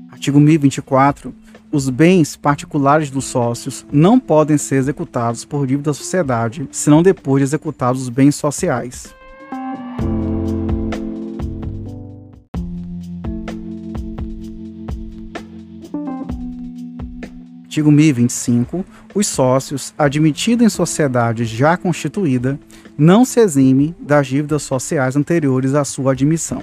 Artigo 0.09 0.39
1024. 0.39 1.40
Os 1.73 1.87
bens 1.89 2.35
particulares 2.35 3.09
dos 3.09 3.23
sócios 3.23 3.85
não 3.89 4.19
podem 4.19 4.57
ser 4.57 4.75
executados 4.75 5.45
por 5.45 5.65
dívida 5.65 5.91
da 5.91 5.93
sociedade, 5.93 6.67
senão 6.69 7.01
depois 7.01 7.39
de 7.39 7.45
executados 7.45 8.01
os 8.01 8.09
bens 8.09 8.35
sociais. 8.35 9.15
Artigo 17.63 17.89
1025. 17.89 18.83
Os 19.15 19.27
sócios, 19.27 19.93
admitidos 19.97 20.65
em 20.65 20.69
sociedade 20.69 21.45
já 21.45 21.77
constituída, 21.77 22.59
não 22.97 23.23
se 23.23 23.39
exime 23.39 23.95
das 23.97 24.27
dívidas 24.27 24.63
sociais 24.63 25.15
anteriores 25.15 25.73
à 25.73 25.85
sua 25.85 26.11
admissão. 26.11 26.61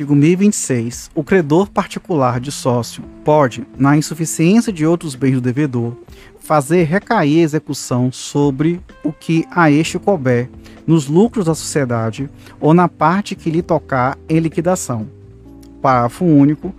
Artigo 0.00 0.16
1026. 0.16 1.10
O 1.14 1.22
credor 1.22 1.68
particular 1.68 2.40
de 2.40 2.50
sócio 2.50 3.04
pode, 3.22 3.66
na 3.76 3.98
insuficiência 3.98 4.72
de 4.72 4.86
outros 4.86 5.14
bens 5.14 5.34
do 5.34 5.42
devedor, 5.42 5.94
fazer 6.38 6.84
recair 6.84 7.40
a 7.40 7.42
execução 7.42 8.10
sobre 8.10 8.80
o 9.04 9.12
que 9.12 9.44
a 9.50 9.70
este 9.70 9.98
couber 9.98 10.48
nos 10.86 11.06
lucros 11.06 11.44
da 11.44 11.54
sociedade 11.54 12.30
ou 12.58 12.72
na 12.72 12.88
parte 12.88 13.34
que 13.34 13.50
lhe 13.50 13.60
tocar 13.60 14.16
em 14.26 14.38
liquidação. 14.38 15.06
Parágrafo 15.82 16.24
único. 16.24 16.74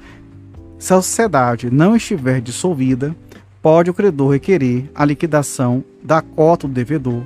Se 0.79 0.91
a 0.91 0.95
sociedade 0.95 1.69
não 1.69 1.95
estiver 1.95 2.41
dissolvida, 2.41 3.15
pode 3.61 3.91
o 3.91 3.93
credor 3.93 4.31
requerer 4.31 4.89
a 4.95 5.05
liquidação 5.05 5.83
da 6.03 6.23
cota 6.23 6.67
do 6.67 6.73
devedor, 6.73 7.21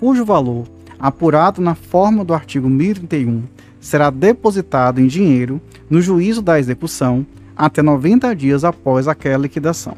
cujo 0.00 0.24
valor, 0.24 0.66
apurado 0.98 1.62
na 1.62 1.76
forma 1.76 2.24
do 2.24 2.34
artigo 2.34 2.68
1031, 2.68 3.44
será 3.80 4.10
depositado 4.10 5.00
em 5.00 5.06
dinheiro 5.06 5.60
no 5.88 6.00
juízo 6.00 6.42
da 6.42 6.58
execução 6.58 7.26
até 7.56 7.82
90 7.82 8.34
dias 8.34 8.64
após 8.64 9.08
aquela 9.08 9.42
liquidação. 9.42 9.96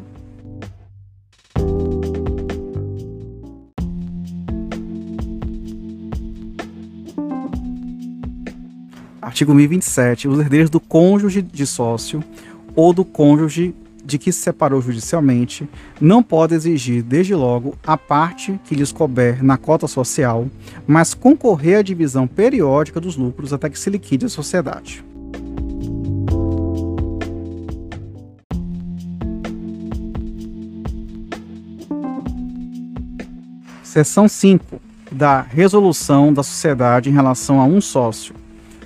Artigo 9.20 9.54
1027. 9.54 10.26
Os 10.26 10.38
herdeiros 10.40 10.70
do 10.70 10.80
cônjuge 10.80 11.42
de 11.42 11.66
sócio 11.66 12.24
ou 12.74 12.92
do 12.92 13.04
cônjuge 13.04 13.74
de 14.08 14.16
que 14.16 14.32
se 14.32 14.40
separou 14.40 14.80
judicialmente, 14.80 15.68
não 16.00 16.22
pode 16.22 16.54
exigir, 16.54 17.02
desde 17.02 17.34
logo, 17.34 17.76
a 17.86 17.94
parte 17.94 18.58
que 18.64 18.74
lhes 18.74 18.90
couber 18.90 19.44
na 19.44 19.58
cota 19.58 19.86
social, 19.86 20.46
mas 20.86 21.12
concorrer 21.12 21.80
à 21.80 21.82
divisão 21.82 22.26
periódica 22.26 22.98
dos 22.98 23.18
lucros 23.18 23.52
até 23.52 23.68
que 23.68 23.78
se 23.78 23.90
liquide 23.90 24.24
a 24.24 24.28
sociedade. 24.30 25.04
Seção 33.82 34.26
5 34.26 34.80
da 35.12 35.42
Resolução 35.42 36.32
da 36.32 36.42
Sociedade 36.42 37.10
em 37.10 37.12
relação 37.12 37.60
a 37.60 37.64
um 37.64 37.78
sócio. 37.78 38.34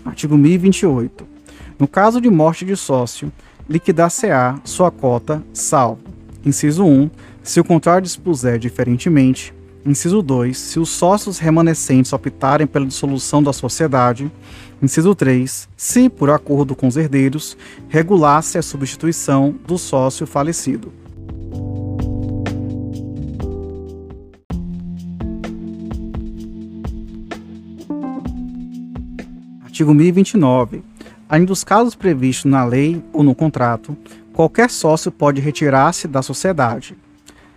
Artigo 0.05 0.37
1028. 0.37 1.29
No 1.79 1.87
caso 1.87 2.21
de 2.21 2.29
morte 2.29 2.65
de 2.65 2.77
sócio, 2.77 3.33
liquidar-se-á 3.73 4.61
sua 4.65 4.91
cota, 4.91 5.43
salvo. 5.53 6.03
Inciso 6.45 6.85
1. 6.85 7.11
Se 7.43 7.59
o 7.59 7.65
contrário 7.65 8.03
dispuser 8.03 8.59
diferentemente. 8.59 9.55
Inciso 9.85 10.21
2. 10.21 10.57
Se 10.57 10.79
os 10.79 10.91
sócios 10.91 11.39
remanescentes 11.39 12.13
optarem 12.13 12.67
pela 12.67 12.85
dissolução 12.85 13.43
da 13.43 13.53
sociedade. 13.53 14.31
Inciso 14.83 15.15
3. 15.15 15.69
Se, 15.75 16.11
por 16.11 16.29
acordo 16.29 16.77
com 16.77 16.87
os 16.87 16.99
herdeiros, 16.99 17.57
regulasse 17.89 18.59
a 18.59 18.63
substituição 18.63 19.55
do 19.67 19.79
sócio 19.79 20.27
falecido. 20.27 20.93
Artigo 29.65 29.95
1029. 29.95 30.92
Além 31.33 31.47
dos 31.47 31.65
casos 31.65 31.95
previstos 31.95 32.45
na 32.45 32.63
lei 32.63 33.03
ou 33.11 33.23
no 33.23 33.35
contrato, 33.35 33.97
qualquer 34.35 34.69
sócio 34.69 35.11
pode 35.11 35.41
retirar-se 35.41 36.07
da 36.07 36.21
sociedade, 36.21 36.95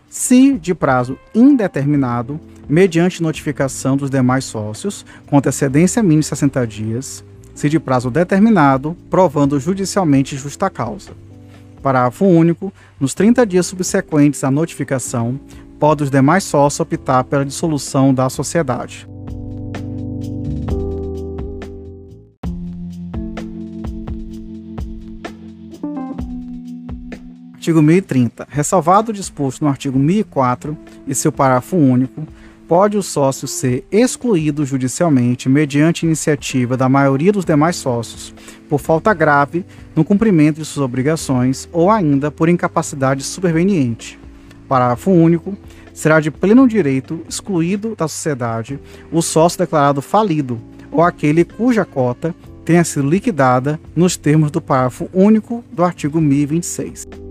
se 0.09 0.53
de 0.53 0.73
prazo 0.73 1.19
indeterminado, 1.35 2.39
mediante 2.69 3.21
notificação 3.21 3.97
dos 3.97 4.09
demais 4.09 4.45
sócios, 4.45 5.05
com 5.27 5.37
antecedência 5.37 6.01
mínima 6.01 6.21
de 6.21 6.27
60 6.27 6.65
dias, 6.65 7.21
se 7.53 7.67
de 7.67 7.77
prazo 7.77 8.09
determinado, 8.09 8.95
provando 9.09 9.59
judicialmente 9.59 10.37
justa 10.37 10.69
causa. 10.69 11.11
Parágrafo 11.83 12.23
único. 12.23 12.71
Nos 12.97 13.13
30 13.13 13.45
dias 13.45 13.65
subsequentes 13.65 14.41
à 14.45 14.49
notificação, 14.49 15.37
podem 15.77 16.05
os 16.05 16.09
demais 16.09 16.45
sócios 16.45 16.79
optar 16.79 17.25
pela 17.25 17.43
dissolução 17.43 18.13
da 18.13 18.29
sociedade. 18.29 19.05
Artigo 27.65 27.81
1030. 27.81 28.47
Ressalvado 28.47 29.09
o 29.09 29.13
disposto 29.13 29.63
no 29.63 29.67
artigo 29.67 29.97
1004 29.97 30.77
e 31.07 31.15
seu 31.15 31.31
parágrafo 31.31 31.75
único, 31.75 32.21
pode 32.67 32.95
o 32.95 33.01
sócio 33.01 33.47
ser 33.47 33.83
excluído 33.91 34.63
judicialmente 34.63 35.49
mediante 35.49 36.05
iniciativa 36.05 36.77
da 36.77 36.87
maioria 36.87 37.31
dos 37.31 37.43
demais 37.43 37.75
sócios, 37.75 38.35
por 38.69 38.79
falta 38.79 39.11
grave 39.15 39.65
no 39.95 40.05
cumprimento 40.05 40.57
de 40.57 40.65
suas 40.65 40.85
obrigações 40.85 41.67
ou 41.73 41.89
ainda 41.89 42.29
por 42.29 42.49
incapacidade 42.49 43.23
superveniente. 43.23 44.19
Parágrafo 44.67 45.09
único. 45.09 45.57
Será 45.91 46.19
de 46.19 46.29
pleno 46.29 46.67
direito 46.67 47.21
excluído 47.27 47.95
da 47.95 48.07
sociedade 48.07 48.79
o 49.11 49.23
sócio 49.23 49.57
declarado 49.57 50.03
falido 50.03 50.61
ou 50.91 51.01
aquele 51.01 51.43
cuja 51.43 51.83
cota 51.83 52.35
tenha 52.63 52.83
sido 52.83 53.09
liquidada 53.09 53.79
nos 53.95 54.15
termos 54.15 54.51
do 54.51 54.61
parágrafo 54.61 55.09
único 55.11 55.63
do 55.71 55.83
artigo 55.83 56.21
1026. 56.21 57.24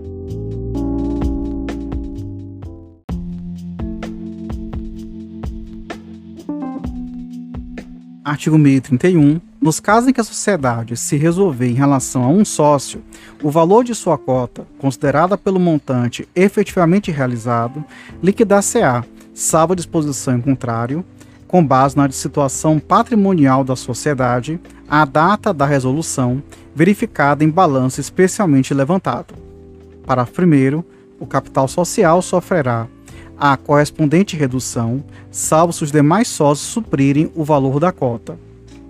Artigo 8.24 8.56
1031. 8.56 9.38
Nos 9.60 9.78
casos 9.78 10.08
em 10.08 10.12
que 10.14 10.20
a 10.20 10.24
sociedade 10.24 10.96
se 10.96 11.14
resolver 11.14 11.68
em 11.68 11.74
relação 11.74 12.24
a 12.24 12.28
um 12.28 12.42
sócio, 12.42 13.02
o 13.42 13.50
valor 13.50 13.84
de 13.84 13.94
sua 13.94 14.16
cota, 14.16 14.66
considerada 14.78 15.36
pelo 15.36 15.60
montante 15.60 16.26
efetivamente 16.34 17.10
realizado, 17.10 17.84
liquidar-se-á, 18.22 19.04
salvo 19.34 19.76
disposição 19.76 20.38
em 20.38 20.40
contrário, 20.40 21.04
com 21.46 21.64
base 21.64 21.98
na 21.98 22.10
situação 22.10 22.78
patrimonial 22.78 23.62
da 23.62 23.76
sociedade, 23.76 24.58
a 24.88 25.04
data 25.04 25.52
da 25.52 25.66
resolução, 25.66 26.42
verificada 26.74 27.44
em 27.44 27.50
balanço 27.50 28.00
especialmente 28.00 28.72
levantado. 28.72 29.34
Parágrafo 30.06 30.40
1. 30.40 30.82
O 31.20 31.26
capital 31.26 31.68
social 31.68 32.22
sofrerá 32.22 32.88
a 33.38 33.56
correspondente 33.56 34.36
redução, 34.36 35.04
salvo 35.30 35.72
se 35.72 35.84
os 35.84 35.92
demais 35.92 36.28
sócios 36.28 36.68
suprirem 36.68 37.30
o 37.34 37.44
valor 37.44 37.80
da 37.80 37.92
cota. 37.92 38.38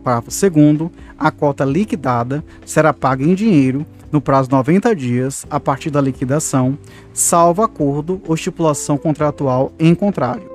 Parágrafo 0.02 0.30
2. 0.30 0.90
A 1.18 1.30
cota 1.30 1.64
liquidada 1.64 2.44
será 2.64 2.92
paga 2.92 3.24
em 3.24 3.34
dinheiro 3.34 3.86
no 4.12 4.20
prazo 4.20 4.48
de 4.48 4.54
90 4.54 4.94
dias 4.94 5.46
a 5.50 5.58
partir 5.58 5.90
da 5.90 6.00
liquidação, 6.00 6.78
salvo 7.12 7.62
acordo 7.62 8.20
ou 8.28 8.34
estipulação 8.34 8.96
contratual 8.96 9.72
em 9.78 9.94
contrário. 9.94 10.53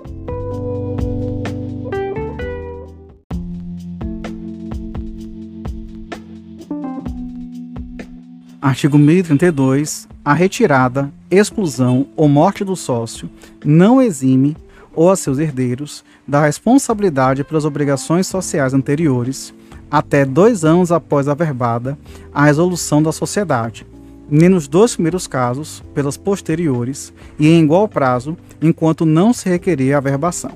Artigo 8.62 8.98
1032. 8.98 10.08
A 10.24 10.34
retirada, 10.34 11.10
exclusão 11.32 12.08
ou 12.16 12.28
morte 12.28 12.64
do 12.66 12.76
sócio 12.76 13.30
não 13.64 14.02
exime 14.02 14.58
ou 14.94 15.10
a 15.10 15.16
seus 15.16 15.40
herdeiros 15.40 16.04
da 16.28 16.42
responsabilidade 16.42 17.44
pelas 17.46 17.64
obrigações 17.64 18.28
sociais 18.28 18.74
anteriores 18.74 19.54
até 19.90 20.26
dois 20.26 20.66
anos 20.66 20.92
após 20.92 21.30
a 21.30 21.34
verbada 21.34 21.98
a 22.34 22.46
resolução 22.46 23.02
da 23.02 23.14
sociedade, 23.14 23.88
nem 24.30 24.50
nos 24.50 24.68
dois 24.68 24.94
primeiros 24.94 25.26
casos 25.26 25.82
pelas 25.94 26.18
posteriores 26.18 27.14
e 27.40 27.48
em 27.48 27.64
igual 27.64 27.88
prazo 27.88 28.38
enquanto 28.62 29.06
não 29.06 29.32
se 29.32 29.48
requerer 29.48 29.96
a 29.96 30.02
verbação. 30.02 30.52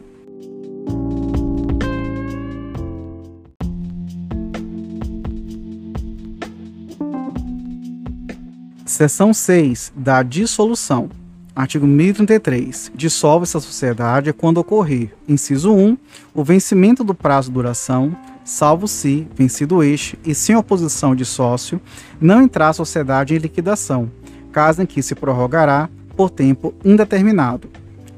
Seção 8.93 9.33
6 9.33 9.91
da 9.95 10.21
dissolução. 10.21 11.09
Artigo 11.55 11.87
1033. 11.87 12.91
Dissolve-se 12.93 13.57
a 13.57 13.59
sociedade 13.59 14.31
quando 14.31 14.59
ocorrer, 14.59 15.09
inciso 15.27 15.73
1, 15.73 15.97
o 16.31 16.43
vencimento 16.43 17.03
do 17.03 17.15
prazo 17.15 17.47
de 17.47 17.55
duração, 17.55 18.15
salvo 18.45 18.87
se, 18.87 19.27
vencido 19.35 19.81
este, 19.81 20.19
e 20.23 20.35
sem 20.35 20.55
oposição 20.55 21.15
de 21.15 21.25
sócio, 21.25 21.81
não 22.21 22.39
entrar 22.39 22.69
a 22.69 22.73
sociedade 22.73 23.33
em 23.33 23.39
liquidação, 23.39 24.11
caso 24.51 24.83
em 24.83 24.85
que 24.85 25.01
se 25.01 25.15
prorrogará 25.15 25.89
por 26.15 26.29
tempo 26.29 26.71
indeterminado. 26.85 27.67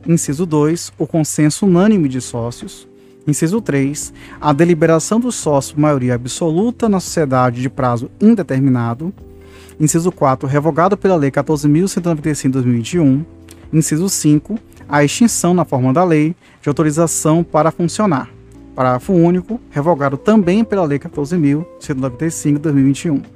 Inciso 0.05 0.45
2, 0.45 0.91
o 0.97 1.07
consenso 1.07 1.65
unânime 1.65 2.09
de 2.09 2.19
sócios. 2.19 2.85
Inciso 3.25 3.61
3, 3.61 4.11
a 4.41 4.51
deliberação 4.51 5.21
dos 5.21 5.35
sócios 5.35 5.79
maioria 5.79 6.15
absoluta 6.15 6.89
na 6.89 6.99
sociedade 6.99 7.61
de 7.61 7.69
prazo 7.69 8.11
indeterminado. 8.19 9.13
Inciso 9.79 10.11
4, 10.11 10.47
revogado 10.47 10.97
pela 10.97 11.15
Lei 11.15 11.31
14.195 11.31 12.43
de 12.43 12.49
2021. 12.49 13.25
Inciso 13.73 14.07
5, 14.07 14.57
a 14.87 15.03
extinção 15.03 15.53
na 15.53 15.65
forma 15.65 15.91
da 15.91 16.03
lei 16.03 16.35
de 16.61 16.69
autorização 16.69 17.43
para 17.43 17.71
funcionar. 17.71 18.29
Parágrafo 18.75 19.13
único, 19.13 19.59
revogado 19.69 20.17
também 20.17 20.63
pela 20.63 20.83
Lei 20.83 20.99
14.195 20.99 22.53
de 22.53 22.59
2021. 22.59 23.34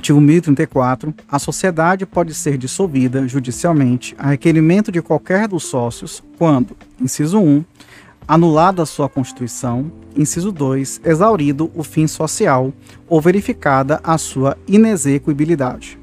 Artigo 0.00 0.18
1034. 0.18 1.14
A 1.30 1.38
sociedade 1.38 2.06
pode 2.06 2.32
ser 2.32 2.56
dissolvida 2.56 3.28
judicialmente 3.28 4.16
a 4.18 4.28
requerimento 4.28 4.90
de 4.90 5.02
qualquer 5.02 5.46
dos 5.46 5.64
sócios 5.64 6.24
quando, 6.38 6.74
inciso 6.98 7.38
1, 7.38 7.62
anulada 8.26 8.82
a 8.82 8.86
sua 8.86 9.10
constituição, 9.10 9.92
inciso 10.16 10.50
2, 10.52 11.02
exaurido 11.04 11.70
o 11.74 11.82
fim 11.82 12.06
social 12.06 12.72
ou 13.06 13.20
verificada 13.20 14.00
a 14.02 14.16
sua 14.16 14.56
inexecuibilidade. 14.66 15.99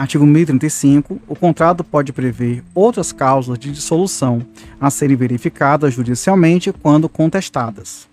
Artigo 0.00 0.24
1035. 0.24 1.20
O 1.28 1.36
contrato 1.36 1.84
pode 1.84 2.10
prever 2.10 2.64
outras 2.74 3.12
causas 3.12 3.58
de 3.58 3.70
dissolução 3.70 4.40
a 4.80 4.88
serem 4.88 5.14
verificadas 5.14 5.92
judicialmente 5.92 6.72
quando 6.72 7.06
contestadas. 7.06 8.08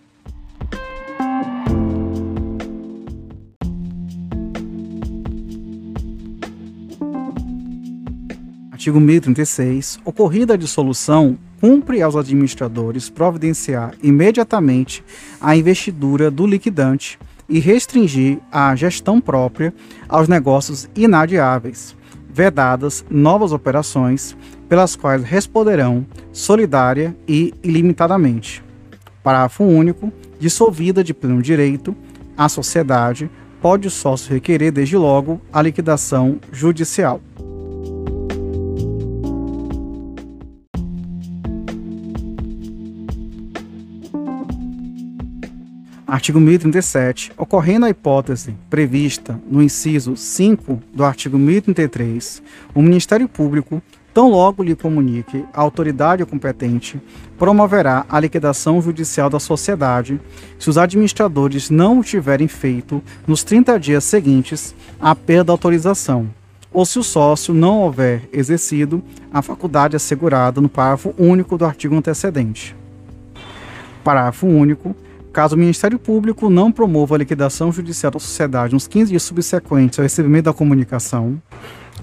Artigo 8.70 9.00
1036. 9.00 10.00
Ocorrida 10.04 10.56
a 10.56 10.58
dissolução, 10.58 11.38
cumpre 11.62 12.02
aos 12.02 12.18
administradores 12.18 13.10
providenciar 13.10 13.94
imediatamente 14.04 15.02
a 15.40 15.56
investidura 15.56 16.30
do 16.30 16.46
liquidante 16.46 17.18
e 17.50 17.60
restringir 17.60 18.40
a 18.52 18.76
gestão 18.76 19.22
própria 19.22 19.74
aos 20.08 20.28
negócios 20.28 20.90
inadiáveis, 20.96 21.96
vedadas 22.30 23.06
novas 23.10 23.52
operações 23.52 24.36
pelas 24.68 24.96
quais 24.96 25.24
responderão 25.24 26.06
solidária 26.32 27.16
e 27.28 27.54
ilimitadamente. 27.64 28.64
Parágrafo 29.24 29.64
único. 29.64 30.12
Dissolvida 30.40 31.04
de 31.04 31.16
pleno 31.16 31.42
direito, 31.42 31.96
a 32.38 32.48
sociedade 32.48 33.30
pode 33.60 33.88
o 33.88 33.92
sócio 33.92 34.32
requerer 34.32 34.72
desde 34.72 34.96
logo 34.96 35.42
a 35.52 35.62
liquidação 35.64 36.40
judicial. 36.52 37.20
Artigo 46.08 46.40
1037. 46.40 47.34
Ocorrendo 47.38 47.86
a 47.86 47.90
hipótese 47.90 48.56
prevista 48.70 49.38
no 49.46 49.62
inciso 49.62 50.16
5 50.16 50.82
do 50.94 51.04
artigo 51.04 51.38
1033, 51.38 52.42
o 52.74 52.82
Ministério 52.82 53.28
Público, 53.28 53.82
tão 54.14 54.30
logo 54.30 54.64
lhe 54.64 54.74
comunique 54.74 55.44
a 55.54 55.60
autoridade 55.60 56.26
competente, 56.26 57.02
promoverá 57.38 58.06
a 58.08 58.22
liquidação 58.22 58.82
judicial 58.82 59.30
da 59.30 59.38
sociedade 59.38 60.18
se 60.58 60.70
os 60.70 60.78
administradores 60.78 61.70
não 61.70 62.00
o 62.00 62.04
tiverem 62.04 62.48
feito 62.48 63.04
nos 63.28 63.44
30 63.44 63.78
dias 63.78 64.06
seguintes 64.06 64.74
à 65.02 65.14
perda 65.14 65.44
da 65.44 65.54
autorização, 65.54 66.30
ou 66.72 66.86
se 66.86 66.98
o 66.98 67.04
sócio 67.04 67.54
não 67.54 67.82
houver 67.82 68.30
exercido 68.32 69.04
a 69.32 69.42
faculdade 69.42 69.98
assegurada 69.98 70.62
no 70.62 70.70
parágrafo 70.70 71.14
único 71.18 71.58
do 71.58 71.66
artigo 71.66 71.98
antecedente. 71.98 72.74
Parágrafo 74.06 74.48
único 74.48 74.96
Caso 75.38 75.56
o 75.56 75.60
Ministério 75.60 76.00
Público 76.00 76.50
não 76.50 76.72
promova 76.72 77.14
a 77.14 77.18
liquidação 77.20 77.72
judicial 77.72 78.12
da 78.12 78.18
sociedade 78.18 78.74
nos 78.74 78.88
15 78.88 79.12
dias 79.12 79.22
subsequentes 79.22 80.00
ao 80.00 80.02
recebimento 80.02 80.46
da 80.46 80.54
comunicação, 80.54 81.40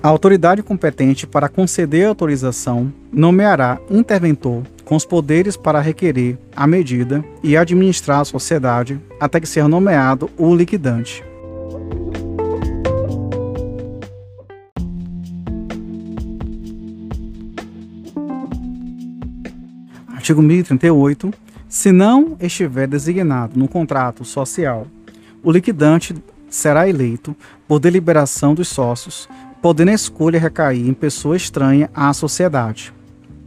a 0.00 0.06
autoridade 0.06 0.62
competente 0.62 1.26
para 1.26 1.48
conceder 1.48 2.06
a 2.06 2.10
autorização 2.10 2.92
nomeará 3.12 3.80
interventor 3.90 4.62
com 4.84 4.94
os 4.94 5.04
poderes 5.04 5.56
para 5.56 5.80
requerer 5.80 6.38
a 6.54 6.64
medida 6.64 7.24
e 7.42 7.56
administrar 7.56 8.20
a 8.20 8.24
sociedade 8.24 9.00
até 9.18 9.40
que 9.40 9.48
seja 9.48 9.66
nomeado 9.66 10.30
o 10.38 10.54
liquidante. 10.54 11.24
Artigo 20.06 20.40
1038 20.40 21.43
se 21.74 21.90
não 21.90 22.36
estiver 22.40 22.86
designado 22.86 23.58
no 23.58 23.66
contrato 23.66 24.24
social, 24.24 24.86
o 25.42 25.50
liquidante 25.50 26.14
será 26.48 26.88
eleito 26.88 27.34
por 27.66 27.80
deliberação 27.80 28.54
dos 28.54 28.68
sócios, 28.68 29.28
podendo 29.60 29.90
a 29.90 29.94
escolha 29.94 30.38
recair 30.38 30.88
em 30.88 30.94
pessoa 30.94 31.36
estranha 31.36 31.90
à 31.92 32.12
sociedade. 32.12 32.94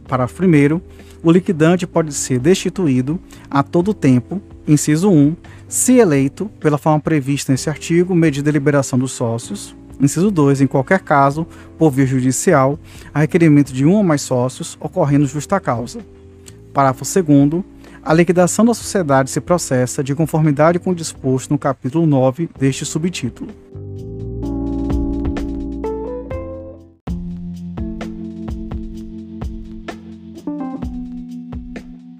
Parágrafo 0.06 0.44
1. 0.44 0.80
O 1.22 1.32
liquidante 1.32 1.86
pode 1.86 2.12
ser 2.12 2.38
destituído 2.38 3.18
a 3.50 3.62
todo 3.62 3.94
tempo, 3.94 4.42
inciso 4.66 5.08
1, 5.10 5.34
se 5.66 5.94
eleito 5.94 6.50
pela 6.60 6.76
forma 6.76 7.00
prevista 7.00 7.50
nesse 7.50 7.70
artigo, 7.70 8.14
mediante 8.14 8.44
deliberação 8.44 8.98
dos 8.98 9.12
sócios. 9.12 9.74
Inciso 9.98 10.30
2, 10.30 10.60
em 10.60 10.66
qualquer 10.66 11.00
caso, 11.00 11.46
por 11.78 11.90
via 11.90 12.04
judicial, 12.04 12.78
a 13.14 13.20
requerimento 13.20 13.72
de 13.72 13.86
um 13.86 13.94
ou 13.94 14.04
mais 14.04 14.20
sócios, 14.20 14.76
ocorrendo 14.78 15.24
justa 15.24 15.58
causa. 15.58 16.00
Parágrafo 16.74 17.06
2 17.22 17.77
a 18.08 18.14
liquidação 18.14 18.64
da 18.64 18.72
sociedade 18.72 19.30
se 19.30 19.38
processa 19.38 20.02
de 20.02 20.14
conformidade 20.14 20.78
com 20.78 20.92
o 20.92 20.94
disposto 20.94 21.50
no 21.50 21.58
capítulo 21.58 22.06
9 22.06 22.48
deste 22.58 22.86
subtítulo. 22.86 23.50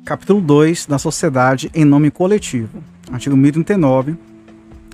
Capítulo 0.04 0.42
2 0.42 0.84
da 0.84 0.98
sociedade 0.98 1.70
em 1.74 1.86
nome 1.86 2.10
coletivo. 2.10 2.84
Artigo 3.10 3.34
1039. 3.34 4.14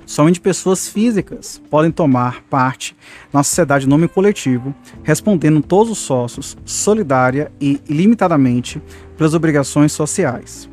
Somente 0.06 0.40
pessoas 0.40 0.86
físicas 0.86 1.60
podem 1.68 1.90
tomar 1.90 2.40
parte 2.42 2.96
na 3.32 3.42
sociedade 3.42 3.86
em 3.86 3.88
nome 3.88 4.06
coletivo, 4.06 4.72
respondendo 5.02 5.60
todos 5.60 5.90
os 5.90 5.98
sócios, 5.98 6.56
solidária 6.64 7.50
e 7.60 7.80
ilimitadamente 7.88 8.80
pelas 9.16 9.34
obrigações 9.34 9.90
sociais. 9.90 10.72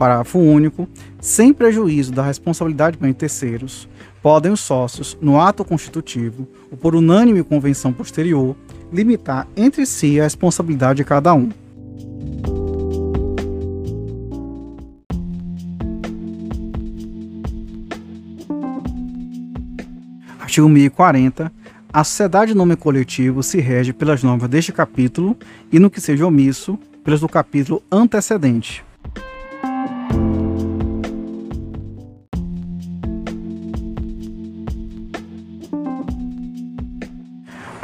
Parágrafo 0.00 0.38
único. 0.38 0.88
Sem 1.20 1.52
prejuízo 1.52 2.10
da 2.10 2.22
responsabilidade 2.22 2.96
de 2.96 3.12
terceiros, 3.12 3.86
podem 4.22 4.50
os 4.50 4.60
sócios, 4.60 5.18
no 5.20 5.38
ato 5.38 5.62
constitutivo 5.62 6.48
ou 6.70 6.78
por 6.78 6.94
unânime 6.96 7.44
convenção 7.44 7.92
posterior, 7.92 8.56
limitar 8.90 9.46
entre 9.54 9.84
si 9.84 10.18
a 10.18 10.22
responsabilidade 10.22 10.96
de 10.96 11.04
cada 11.04 11.34
um. 11.34 11.50
Artigo 20.40 20.66
1040. 20.66 21.52
A 21.92 22.04
sociedade 22.04 22.54
nome 22.54 22.74
coletivo 22.74 23.42
se 23.42 23.60
rege 23.60 23.92
pelas 23.92 24.22
normas 24.22 24.48
deste 24.48 24.72
capítulo 24.72 25.36
e, 25.70 25.78
no 25.78 25.90
que 25.90 26.00
seja 26.00 26.26
omisso, 26.26 26.78
pelas 27.04 27.20
do 27.20 27.28
capítulo 27.28 27.82
antecedente. 27.92 28.82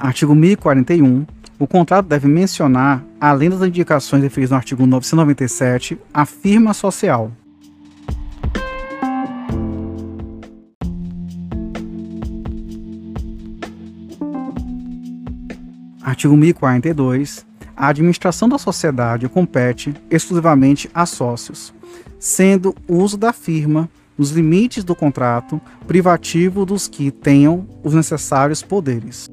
Artigo 0.06 0.36
1041. 0.36 1.26
O 1.58 1.66
contrato 1.66 2.06
deve 2.06 2.28
mencionar, 2.28 3.04
além 3.20 3.50
das 3.50 3.60
indicações 3.62 4.22
referidas 4.22 4.52
no 4.52 4.56
artigo 4.56 4.86
997, 4.86 5.98
a 6.14 6.24
firma 6.24 6.72
social. 6.72 7.32
Artigo 16.00 16.36
1042. 16.36 17.44
A 17.76 17.88
administração 17.88 18.48
da 18.48 18.58
sociedade 18.58 19.28
compete 19.28 19.92
exclusivamente 20.08 20.88
a 20.94 21.04
sócios, 21.04 21.74
sendo 22.20 22.76
o 22.86 22.98
uso 22.98 23.18
da 23.18 23.32
firma 23.32 23.90
nos 24.16 24.30
limites 24.30 24.84
do 24.84 24.94
contrato 24.94 25.60
privativo 25.84 26.64
dos 26.64 26.86
que 26.86 27.10
tenham 27.10 27.66
os 27.82 27.92
necessários 27.92 28.62
poderes. 28.62 29.28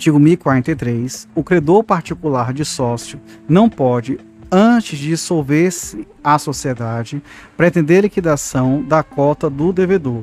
Artigo 0.00 0.18
1043. 0.18 1.28
O 1.34 1.44
credor 1.44 1.84
particular 1.84 2.54
de 2.54 2.64
sócio 2.64 3.20
não 3.46 3.68
pode, 3.68 4.18
antes 4.50 4.98
de 4.98 5.08
dissolver-se 5.08 6.08
a 6.24 6.38
sociedade, 6.38 7.22
pretender 7.54 8.00
liquidação 8.00 8.82
da 8.82 9.02
cota 9.02 9.50
do 9.50 9.74
devedor. 9.74 10.22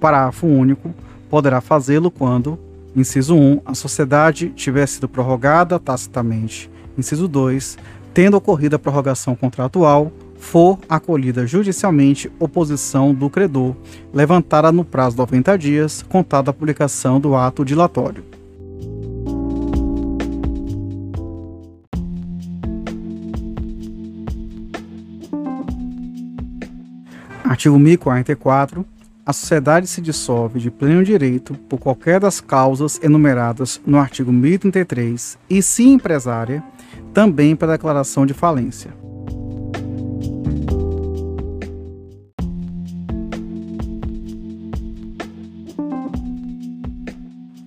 Parágrafo 0.00 0.48
único. 0.48 0.92
Poderá 1.30 1.60
fazê-lo 1.60 2.10
quando, 2.10 2.58
inciso 2.96 3.36
1, 3.36 3.60
a 3.64 3.74
sociedade 3.76 4.48
tiver 4.56 4.88
sido 4.88 5.08
prorrogada 5.08 5.78
tacitamente. 5.78 6.68
Inciso 6.98 7.28
2, 7.28 7.78
tendo 8.12 8.36
ocorrido 8.36 8.74
a 8.74 8.78
prorrogação 8.80 9.36
contratual, 9.36 10.10
for 10.36 10.80
acolhida 10.88 11.46
judicialmente 11.46 12.28
oposição 12.40 13.14
do 13.14 13.30
credor, 13.30 13.76
levantada 14.12 14.72
no 14.72 14.84
prazo 14.84 15.14
de 15.14 15.18
90 15.20 15.56
dias, 15.56 16.04
contada 16.08 16.50
a 16.50 16.52
publicação 16.52 17.20
do 17.20 17.36
ato 17.36 17.64
dilatório. 17.64 18.35
Artigo 27.48 27.78
1044. 27.78 28.84
A 29.24 29.32
sociedade 29.32 29.86
se 29.86 30.00
dissolve 30.00 30.58
de 30.58 30.68
pleno 30.68 31.04
direito 31.04 31.54
por 31.68 31.78
qualquer 31.78 32.18
das 32.18 32.40
causas 32.40 33.00
enumeradas 33.00 33.80
no 33.86 33.98
artigo 33.98 34.32
1033 34.32 35.38
e, 35.48 35.62
se 35.62 35.84
empresária, 35.84 36.62
também 37.14 37.54
pela 37.54 37.72
declaração 37.72 38.26
de 38.26 38.34
falência. 38.34 38.90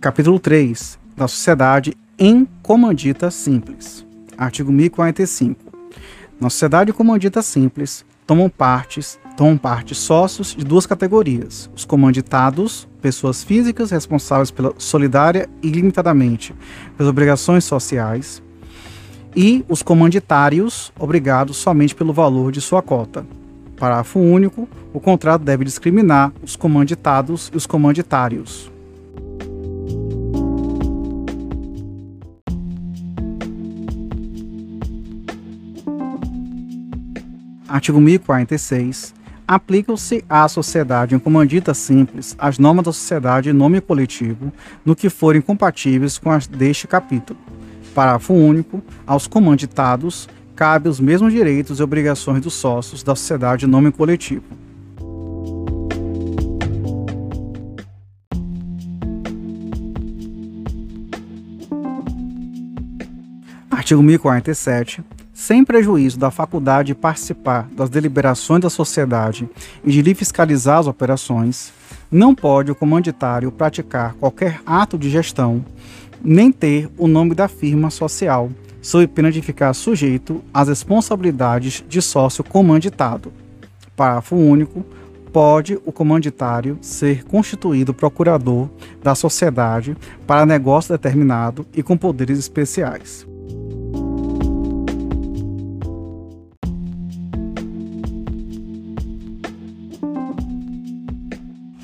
Capítulo 0.02 0.39
3 0.39 1.00
da 1.15 1.28
sociedade 1.28 1.94
em 2.18 2.46
comandita 2.62 3.32
simples. 3.32 4.06
Artigo 4.38 4.74
1045. 4.74 5.72
Na 6.39 6.50
sociedade 6.50 6.92
comandita 6.92 7.42
simples, 7.42 8.06
tomam 8.28 8.50
partes 8.50 9.18
tomam 9.39 9.58
parte 9.58 9.95
sócios 9.95 10.54
de 10.54 10.65
duas 10.65 10.86
categorias: 10.86 11.69
os 11.73 11.86
comanditados, 11.86 12.86
pessoas 13.02 13.41
físicas 13.41 13.89
responsáveis 13.89 14.52
pela 14.52 14.73
solidária 14.78 15.49
e 15.63 15.69
limitadamente 15.69 16.54
pelas 16.97 17.10
obrigações 17.10 17.63
sociais, 17.63 18.43
e 19.34 19.63
os 19.69 19.82
comanditários, 19.82 20.91
obrigados 20.99 21.56
somente 21.56 21.95
pelo 21.95 22.12
valor 22.12 22.52
de 22.52 22.60
sua 22.60 22.82
cota. 22.82 23.25
Parágrafo 23.78 24.19
único. 24.19 24.67
O 24.91 24.99
contrato 24.99 25.41
deve 25.41 25.63
discriminar 25.63 26.34
os 26.43 26.58
comanditados 26.58 27.49
e 27.54 27.56
os 27.56 27.65
comanditários. 27.65 28.69
Artigo 37.69 38.02
1046 38.02 39.18
aplicam-se 39.50 40.24
à 40.30 40.48
sociedade 40.48 41.16
em 41.16 41.18
comandita 41.18 41.74
simples 41.74 42.36
as 42.38 42.60
normas 42.60 42.86
da 42.86 42.94
sociedade 42.94 43.50
em 43.50 43.54
nome 43.54 43.82
coletivo, 43.82 44.54
no 44.86 44.96
que 44.96 45.10
forem 45.10 45.42
compatíveis 45.42 46.20
com 46.20 46.30
as 46.30 46.46
deste 46.46 46.86
capítulo. 46.88 47.40
Parágrafo 47.96 48.32
único. 48.32 48.80
Aos 49.08 49.26
comanditados 49.26 50.30
cabe 50.56 50.88
os 50.88 51.00
mesmos 51.00 51.34
direitos 51.34 51.80
e 51.80 51.84
obrigações 51.84 52.42
dos 52.42 52.54
sócios 52.54 53.02
da 53.02 53.16
sociedade 53.16 53.66
em 53.66 53.68
nome 53.68 53.92
coletivo. 53.92 54.44
Artigo 63.72 64.04
1047 64.04 65.04
sem 65.39 65.63
prejuízo 65.63 66.19
da 66.19 66.30
faculdade 66.30 66.88
de 66.88 66.95
participar 66.95 67.69
das 67.71 67.89
deliberações 67.89 68.62
da 68.62 68.69
sociedade 68.69 69.49
e 69.86 69.89
de 69.89 70.02
lhe 70.02 70.13
fiscalizar 70.13 70.80
as 70.80 70.86
operações, 70.86 71.71
não 72.12 72.36
pode 72.36 72.71
o 72.71 72.75
comanditário 72.75 73.49
praticar 73.49 74.15
qualquer 74.15 74.60
ato 74.65 74.97
de 74.97 75.10
gestão, 75.10 75.63
nem 76.21 76.52
ter 76.52 76.89
o 76.97 77.08
nome 77.08 77.34
da 77.34 77.47
firma 77.47 77.89
social, 77.89 78.49
sob 78.82 79.08
pena 79.08 79.32
de 79.32 79.41
ficar 79.41 79.73
sujeito 79.73 80.43
às 80.54 80.67
responsabilidades 80.67 81.86
de 81.88 82.02
sócio 82.02 82.43
comanditado. 82.43 83.32
Parágrafo 83.95 84.36
único. 84.36 84.86
Pode 85.32 85.80
o 85.86 85.91
comanditário 85.91 86.78
ser 86.82 87.23
constituído 87.23 87.93
procurador 87.93 88.67
da 89.02 89.13
sociedade 89.15 89.95
para 90.28 90.45
negócio 90.45 90.91
determinado 90.91 91.65
e 91.73 91.84
com 91.84 91.95
poderes 91.95 92.39
especiais. 92.39 93.29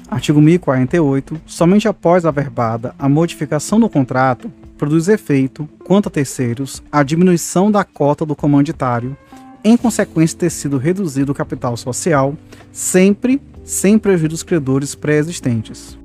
Artigo 0.10 0.40
1048. 0.40 1.42
Somente 1.46 1.88
após 1.88 2.26
a 2.26 2.32
verbada 2.32 2.94
a 2.98 3.10
modificação 3.10 3.80
do 3.80 3.90
contrato, 3.90 4.52
produz 4.78 5.08
efeito, 5.08 5.68
quanto 5.84 6.08
a 6.08 6.12
terceiros, 6.12 6.84
a 6.92 7.02
diminuição 7.02 7.72
da 7.72 7.84
cota 7.84 8.26
do 8.26 8.36
comanditário, 8.36 9.18
em 9.64 9.76
consequência 9.76 10.36
de 10.36 10.42
ter 10.42 10.50
sido 10.52 10.78
reduzido 10.78 11.32
o 11.32 11.36
capital 11.36 11.76
social, 11.76 12.36
sempre 12.72 13.42
sem 13.64 13.98
prejuízo 13.98 14.30
dos 14.30 14.44
credores 14.44 14.94
pré-existentes. 14.94 15.98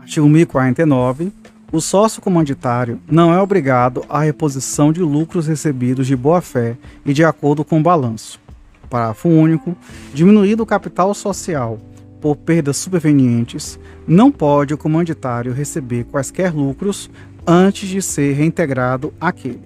Artigo 0.00 0.28
1049 0.28 1.32
o 1.76 1.80
sócio 1.80 2.22
comanditário 2.22 3.00
não 3.06 3.34
é 3.34 3.40
obrigado 3.40 4.02
à 4.08 4.20
reposição 4.20 4.92
de 4.92 5.00
lucros 5.00 5.46
recebidos 5.46 6.06
de 6.06 6.16
boa-fé 6.16 6.76
e 7.04 7.12
de 7.12 7.22
acordo 7.22 7.64
com 7.64 7.78
o 7.78 7.82
balanço. 7.82 8.40
Parágrafo 8.88 9.28
único. 9.28 9.76
Diminuído 10.14 10.62
o 10.62 10.66
capital 10.66 11.12
social 11.12 11.78
por 12.20 12.34
perdas 12.34 12.78
supervenientes, 12.78 13.78
não 14.08 14.32
pode 14.32 14.72
o 14.72 14.78
comanditário 14.78 15.52
receber 15.52 16.04
quaisquer 16.04 16.52
lucros 16.52 17.10
antes 17.46 17.88
de 17.88 18.00
ser 18.00 18.32
reintegrado 18.32 19.12
aquele. 19.20 19.60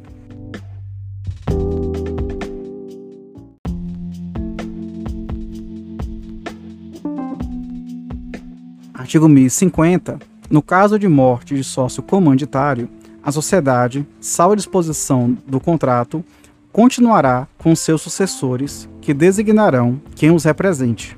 Artigo 8.92 9.28
1050 9.28 10.29
no 10.50 10.60
caso 10.60 10.98
de 10.98 11.06
morte 11.06 11.54
de 11.54 11.62
sócio 11.62 12.02
comanditário, 12.02 12.88
a 13.22 13.30
sociedade, 13.30 14.04
salvo 14.20 14.56
disposição 14.56 15.38
do 15.46 15.60
contrato, 15.60 16.24
continuará 16.72 17.46
com 17.56 17.76
seus 17.76 18.02
sucessores, 18.02 18.88
que 19.00 19.14
designarão 19.14 20.00
quem 20.16 20.32
os 20.32 20.42
represente. 20.42 21.16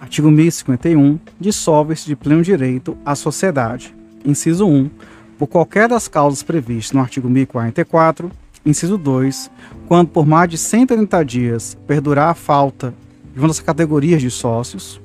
Artigo 0.00 0.30
1051. 0.30 1.18
Dissolve-se 1.38 2.06
de 2.06 2.16
pleno 2.16 2.42
direito 2.42 2.96
a 3.04 3.14
sociedade. 3.14 3.94
Inciso 4.24 4.66
1. 4.66 4.90
Por 5.38 5.46
qualquer 5.46 5.88
das 5.88 6.06
causas 6.08 6.42
previstas 6.42 6.92
no 6.92 7.00
artigo 7.00 7.28
1044, 7.28 8.30
Inciso 8.64 8.96
2. 8.96 9.50
Quando 9.88 10.08
por 10.08 10.24
mais 10.24 10.48
de 10.48 10.56
130 10.56 11.24
dias 11.24 11.76
perdurar 11.86 12.28
a 12.30 12.34
falta 12.34 12.94
de 13.32 13.38
uma 13.40 13.48
das 13.48 13.60
categorias 13.60 14.22
de 14.22 14.30
sócios. 14.30 15.00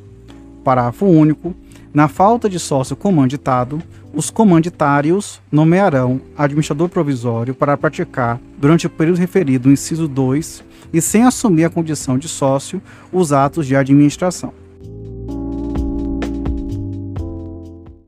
Parágrafo 0.63 1.05
único. 1.05 1.55
Na 1.93 2.07
falta 2.07 2.47
de 2.47 2.59
sócio 2.59 2.95
comanditado, 2.95 3.81
os 4.13 4.29
comanditários 4.29 5.41
nomearão 5.51 6.21
administrador 6.37 6.89
provisório 6.89 7.55
para 7.55 7.77
praticar, 7.77 8.39
durante 8.59 8.85
o 8.85 8.89
período 8.89 9.17
referido 9.17 9.67
no 9.67 9.73
inciso 9.73 10.07
2, 10.07 10.63
e 10.93 11.01
sem 11.01 11.23
assumir 11.23 11.65
a 11.65 11.69
condição 11.69 12.17
de 12.17 12.27
sócio, 12.27 12.81
os 13.11 13.33
atos 13.33 13.65
de 13.65 13.75
administração. 13.75 14.53